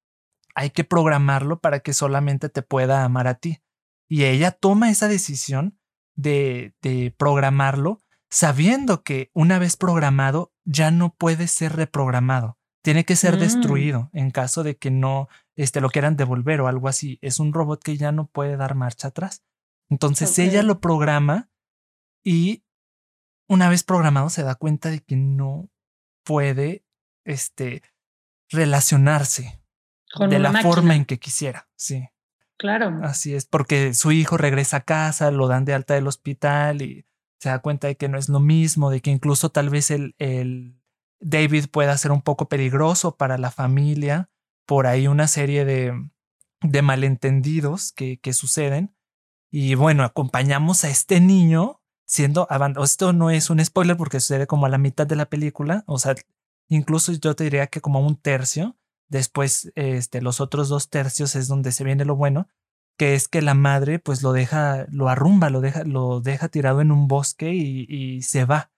hay 0.56 0.70
que 0.70 0.82
programarlo 0.82 1.60
para 1.60 1.78
que 1.78 1.92
solamente 1.92 2.48
te 2.48 2.62
pueda 2.62 3.04
amar 3.04 3.28
a 3.28 3.34
ti. 3.34 3.62
Y 4.08 4.24
ella 4.24 4.50
toma 4.50 4.90
esa 4.90 5.06
decisión 5.06 5.77
de, 6.18 6.74
de 6.82 7.14
programarlo 7.16 8.00
sabiendo 8.28 9.02
que 9.02 9.30
una 9.32 9.58
vez 9.58 9.76
programado 9.76 10.52
ya 10.64 10.90
no 10.90 11.14
puede 11.14 11.46
ser 11.46 11.76
reprogramado. 11.76 12.58
Tiene 12.82 13.04
que 13.04 13.16
ser 13.16 13.36
mm. 13.36 13.40
destruido 13.40 14.10
en 14.12 14.30
caso 14.30 14.62
de 14.62 14.76
que 14.76 14.90
no 14.90 15.28
este, 15.56 15.80
lo 15.80 15.90
quieran 15.90 16.16
devolver 16.16 16.60
o 16.60 16.68
algo 16.68 16.88
así. 16.88 17.18
Es 17.22 17.40
un 17.40 17.52
robot 17.52 17.82
que 17.82 17.96
ya 17.96 18.12
no 18.12 18.26
puede 18.26 18.56
dar 18.56 18.74
marcha 18.74 19.08
atrás. 19.08 19.44
Entonces 19.88 20.38
ella 20.38 20.62
lo 20.62 20.80
programa 20.80 21.50
y 22.22 22.64
una 23.48 23.70
vez 23.70 23.84
programado 23.84 24.28
se 24.28 24.42
da 24.42 24.54
cuenta 24.54 24.90
de 24.90 25.00
que 25.00 25.16
no 25.16 25.70
puede 26.24 26.84
este, 27.24 27.82
relacionarse 28.50 29.62
de 30.28 30.38
la 30.38 30.52
forma 30.62 30.94
en 30.94 31.06
que 31.06 31.18
quisiera. 31.18 31.70
Sí. 31.74 32.06
Claro. 32.58 32.98
Así 33.02 33.34
es, 33.34 33.46
porque 33.46 33.94
su 33.94 34.10
hijo 34.12 34.36
regresa 34.36 34.78
a 34.78 34.84
casa, 34.84 35.30
lo 35.30 35.46
dan 35.46 35.64
de 35.64 35.74
alta 35.74 35.94
del 35.94 36.08
hospital 36.08 36.82
y 36.82 37.06
se 37.38 37.48
da 37.48 37.60
cuenta 37.60 37.86
de 37.86 37.96
que 37.96 38.08
no 38.08 38.18
es 38.18 38.28
lo 38.28 38.40
mismo, 38.40 38.90
de 38.90 39.00
que 39.00 39.10
incluso 39.10 39.50
tal 39.50 39.70
vez 39.70 39.90
el, 39.92 40.16
el 40.18 40.78
David 41.20 41.66
pueda 41.70 41.96
ser 41.96 42.10
un 42.10 42.22
poco 42.22 42.48
peligroso 42.48 43.16
para 43.16 43.38
la 43.38 43.50
familia, 43.52 44.28
por 44.66 44.86
ahí 44.86 45.06
una 45.06 45.28
serie 45.28 45.64
de, 45.64 45.92
de 46.60 46.82
malentendidos 46.82 47.92
que, 47.92 48.18
que 48.18 48.32
suceden. 48.32 48.94
Y 49.50 49.74
bueno, 49.76 50.02
acompañamos 50.04 50.84
a 50.84 50.90
este 50.90 51.20
niño 51.20 51.80
siendo 52.06 52.46
abandonado. 52.50 52.84
Esto 52.84 53.12
no 53.12 53.30
es 53.30 53.50
un 53.50 53.64
spoiler 53.64 53.96
porque 53.96 54.20
sucede 54.20 54.46
como 54.46 54.66
a 54.66 54.68
la 54.68 54.78
mitad 54.78 55.06
de 55.06 55.16
la 55.16 55.26
película, 55.26 55.84
o 55.86 55.98
sea, 55.98 56.14
incluso 56.68 57.12
yo 57.12 57.36
te 57.36 57.44
diría 57.44 57.66
que 57.68 57.80
como 57.80 58.00
un 58.00 58.16
tercio, 58.16 58.76
Después, 59.08 59.72
este, 59.74 60.20
los 60.20 60.40
otros 60.40 60.68
dos 60.68 60.90
tercios 60.90 61.34
es 61.34 61.48
donde 61.48 61.72
se 61.72 61.84
viene 61.84 62.04
lo 62.04 62.16
bueno, 62.16 62.48
que 62.98 63.14
es 63.14 63.28
que 63.28 63.42
la 63.42 63.54
madre 63.54 63.98
pues 63.98 64.22
lo 64.22 64.32
deja, 64.32 64.86
lo 64.90 65.08
arrumba, 65.08 65.50
lo 65.50 65.60
deja, 65.60 65.84
lo 65.84 66.20
deja 66.20 66.48
tirado 66.48 66.80
en 66.80 66.90
un 66.90 67.08
bosque 67.08 67.54
y, 67.54 68.20
se 68.22 68.44
va. 68.44 68.70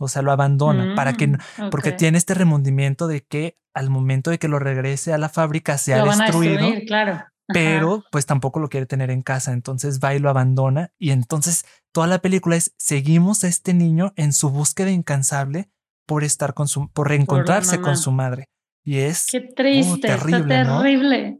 O 0.00 0.08
sea, 0.08 0.22
lo 0.22 0.30
abandona 0.30 0.94
para 0.94 1.14
que, 1.14 1.26
mm, 1.28 1.38
porque 1.70 1.92
tiene 1.92 2.18
este 2.18 2.34
remordimiento 2.34 3.06
de 3.06 3.24
que 3.24 3.58
al 3.74 3.90
momento 3.90 4.30
de 4.30 4.38
que 4.38 4.48
lo 4.48 4.58
regrese 4.58 5.12
a 5.12 5.18
la 5.18 5.28
fábrica 5.28 5.78
se 5.78 5.94
ha 5.94 6.04
destruido. 6.04 6.68
claro. 6.86 7.24
Pero 7.50 8.04
pues 8.12 8.26
tampoco 8.26 8.60
lo 8.60 8.68
quiere 8.68 8.84
tener 8.84 9.10
en 9.10 9.22
casa. 9.22 9.52
Entonces 9.52 10.00
va 10.00 10.14
y 10.14 10.18
lo 10.18 10.28
abandona. 10.28 10.92
Y 10.98 11.12
entonces 11.12 11.64
toda 11.92 12.06
la 12.06 12.18
película 12.18 12.56
es 12.56 12.74
seguimos 12.76 13.42
a 13.42 13.48
este 13.48 13.72
niño 13.72 14.12
en 14.16 14.34
su 14.34 14.50
búsqueda 14.50 14.90
incansable 14.90 15.70
por 16.06 16.24
estar 16.24 16.52
con 16.52 16.68
su, 16.68 16.90
por 16.90 17.08
reencontrarse 17.08 17.80
con 17.80 17.96
su 17.96 18.12
madre. 18.12 18.50
Y 18.88 19.00
es 19.00 19.26
Qué 19.30 19.42
triste, 19.42 20.08
terrible, 20.08 20.38
está 20.38 20.78
terrible. 20.78 21.38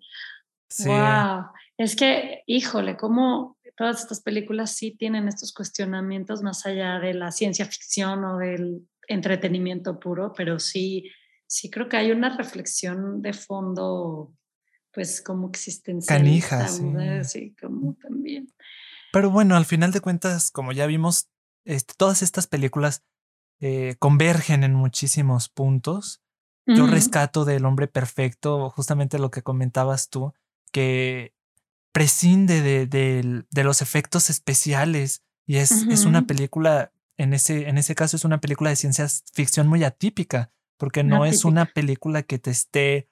Wow. 0.84 1.46
Es 1.78 1.96
que, 1.96 2.42
híjole, 2.46 2.98
cómo 2.98 3.56
todas 3.74 4.02
estas 4.02 4.20
películas 4.20 4.72
sí 4.72 4.90
tienen 4.90 5.28
estos 5.28 5.54
cuestionamientos 5.54 6.42
más 6.42 6.66
allá 6.66 6.98
de 6.98 7.14
la 7.14 7.32
ciencia 7.32 7.64
ficción 7.64 8.22
o 8.26 8.36
del 8.36 8.86
entretenimiento 9.06 9.98
puro, 9.98 10.34
pero 10.36 10.58
sí, 10.58 11.10
sí 11.46 11.70
creo 11.70 11.88
que 11.88 11.96
hay 11.96 12.10
una 12.10 12.36
reflexión 12.36 13.22
de 13.22 13.32
fondo, 13.32 14.34
pues 14.92 15.22
como 15.22 15.48
existencial. 15.48 16.18
Canija, 16.18 16.68
sí. 16.68 16.84
sí. 17.22 17.56
como 17.58 17.94
también. 17.94 18.52
Pero 19.10 19.30
bueno, 19.30 19.56
al 19.56 19.64
final 19.64 19.90
de 19.92 20.02
cuentas, 20.02 20.50
como 20.50 20.72
ya 20.72 20.84
vimos, 20.84 21.30
este, 21.64 21.94
todas 21.96 22.20
estas 22.20 22.46
películas 22.46 23.04
eh, 23.60 23.96
convergen 23.98 24.64
en 24.64 24.74
muchísimos 24.74 25.48
puntos 25.48 26.20
yo 26.68 26.86
rescato 26.86 27.44
del 27.44 27.64
hombre 27.64 27.88
perfecto 27.88 28.70
justamente 28.70 29.18
lo 29.18 29.30
que 29.30 29.42
comentabas 29.42 30.10
tú, 30.10 30.34
que 30.70 31.34
prescinde 31.92 32.62
de, 32.62 32.86
de, 32.86 33.64
los 33.64 33.82
efectos 33.82 34.30
especiales 34.30 35.24
y 35.46 35.56
es, 35.56 35.70
es, 35.88 36.04
una 36.04 36.26
película, 36.26 36.92
en 37.16 37.32
ese, 37.32 37.68
en 37.68 37.78
ese 37.78 37.94
caso 37.94 38.16
es 38.16 38.24
una 38.24 38.40
película 38.40 38.70
de 38.70 38.76
ciencia 38.76 39.06
ficción 39.32 39.66
muy 39.66 39.82
atípica, 39.82 40.52
porque 40.76 41.02
no 41.02 41.24
es 41.24 41.44
una 41.44 41.66
película 41.66 42.22
que 42.22 42.38
te 42.38 42.50
esté 42.50 43.08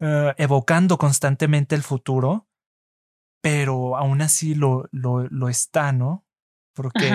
eh, 0.00 0.34
evocando 0.36 0.98
constantemente 0.98 1.74
el 1.74 1.82
futuro, 1.82 2.46
pero 3.40 3.96
aún 3.96 4.20
así 4.20 4.54
lo, 4.54 4.88
lo, 4.92 5.26
lo 5.28 5.48
está, 5.48 5.92
¿no? 5.92 6.26
Porque 6.74 7.10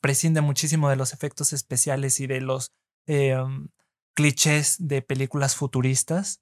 prescinde 0.00 0.40
muchísimo 0.40 0.88
de 0.88 0.96
los 0.96 1.12
efectos 1.12 1.52
especiales 1.52 2.18
y 2.20 2.26
de 2.26 2.40
los... 2.40 2.72
Eh, 3.06 3.36
clichés 4.14 4.76
de 4.78 5.02
películas 5.02 5.56
futuristas. 5.56 6.40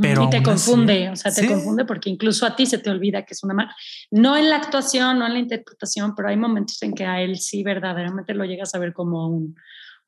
Pero 0.00 0.26
y 0.26 0.30
te 0.30 0.42
confunde, 0.42 1.10
o 1.10 1.16
sea, 1.16 1.34
te 1.34 1.48
confunde 1.48 1.84
porque 1.84 2.10
incluso 2.10 2.46
a 2.46 2.54
ti 2.54 2.64
se 2.64 2.78
te 2.78 2.90
olvida 2.90 3.24
que 3.24 3.34
es 3.34 3.42
una 3.42 3.54
mala. 3.54 3.74
No 4.12 4.36
en 4.36 4.48
la 4.48 4.56
actuación, 4.56 5.18
no 5.18 5.26
en 5.26 5.32
la 5.32 5.40
interpretación, 5.40 6.14
pero 6.14 6.28
hay 6.28 6.36
momentos 6.36 6.80
en 6.82 6.94
que 6.94 7.04
a 7.04 7.20
él 7.20 7.40
sí 7.40 7.64
verdaderamente 7.64 8.32
lo 8.34 8.44
llegas 8.44 8.72
a 8.76 8.78
ver 8.78 8.92
como 8.92 9.26
un, 9.26 9.56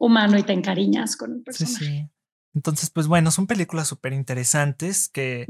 humano 0.03 0.37
y 0.37 0.43
te 0.43 0.53
encariñas 0.53 1.17
con 1.17 1.33
el 1.33 1.43
personaje. 1.43 1.77
Sí, 1.77 1.85
sí. 1.85 2.09
Entonces, 2.55 2.91
pues 2.91 3.07
bueno, 3.07 3.31
son 3.31 3.47
películas 3.47 3.89
súper 3.89 4.13
interesantes 4.13 5.09
que, 5.09 5.47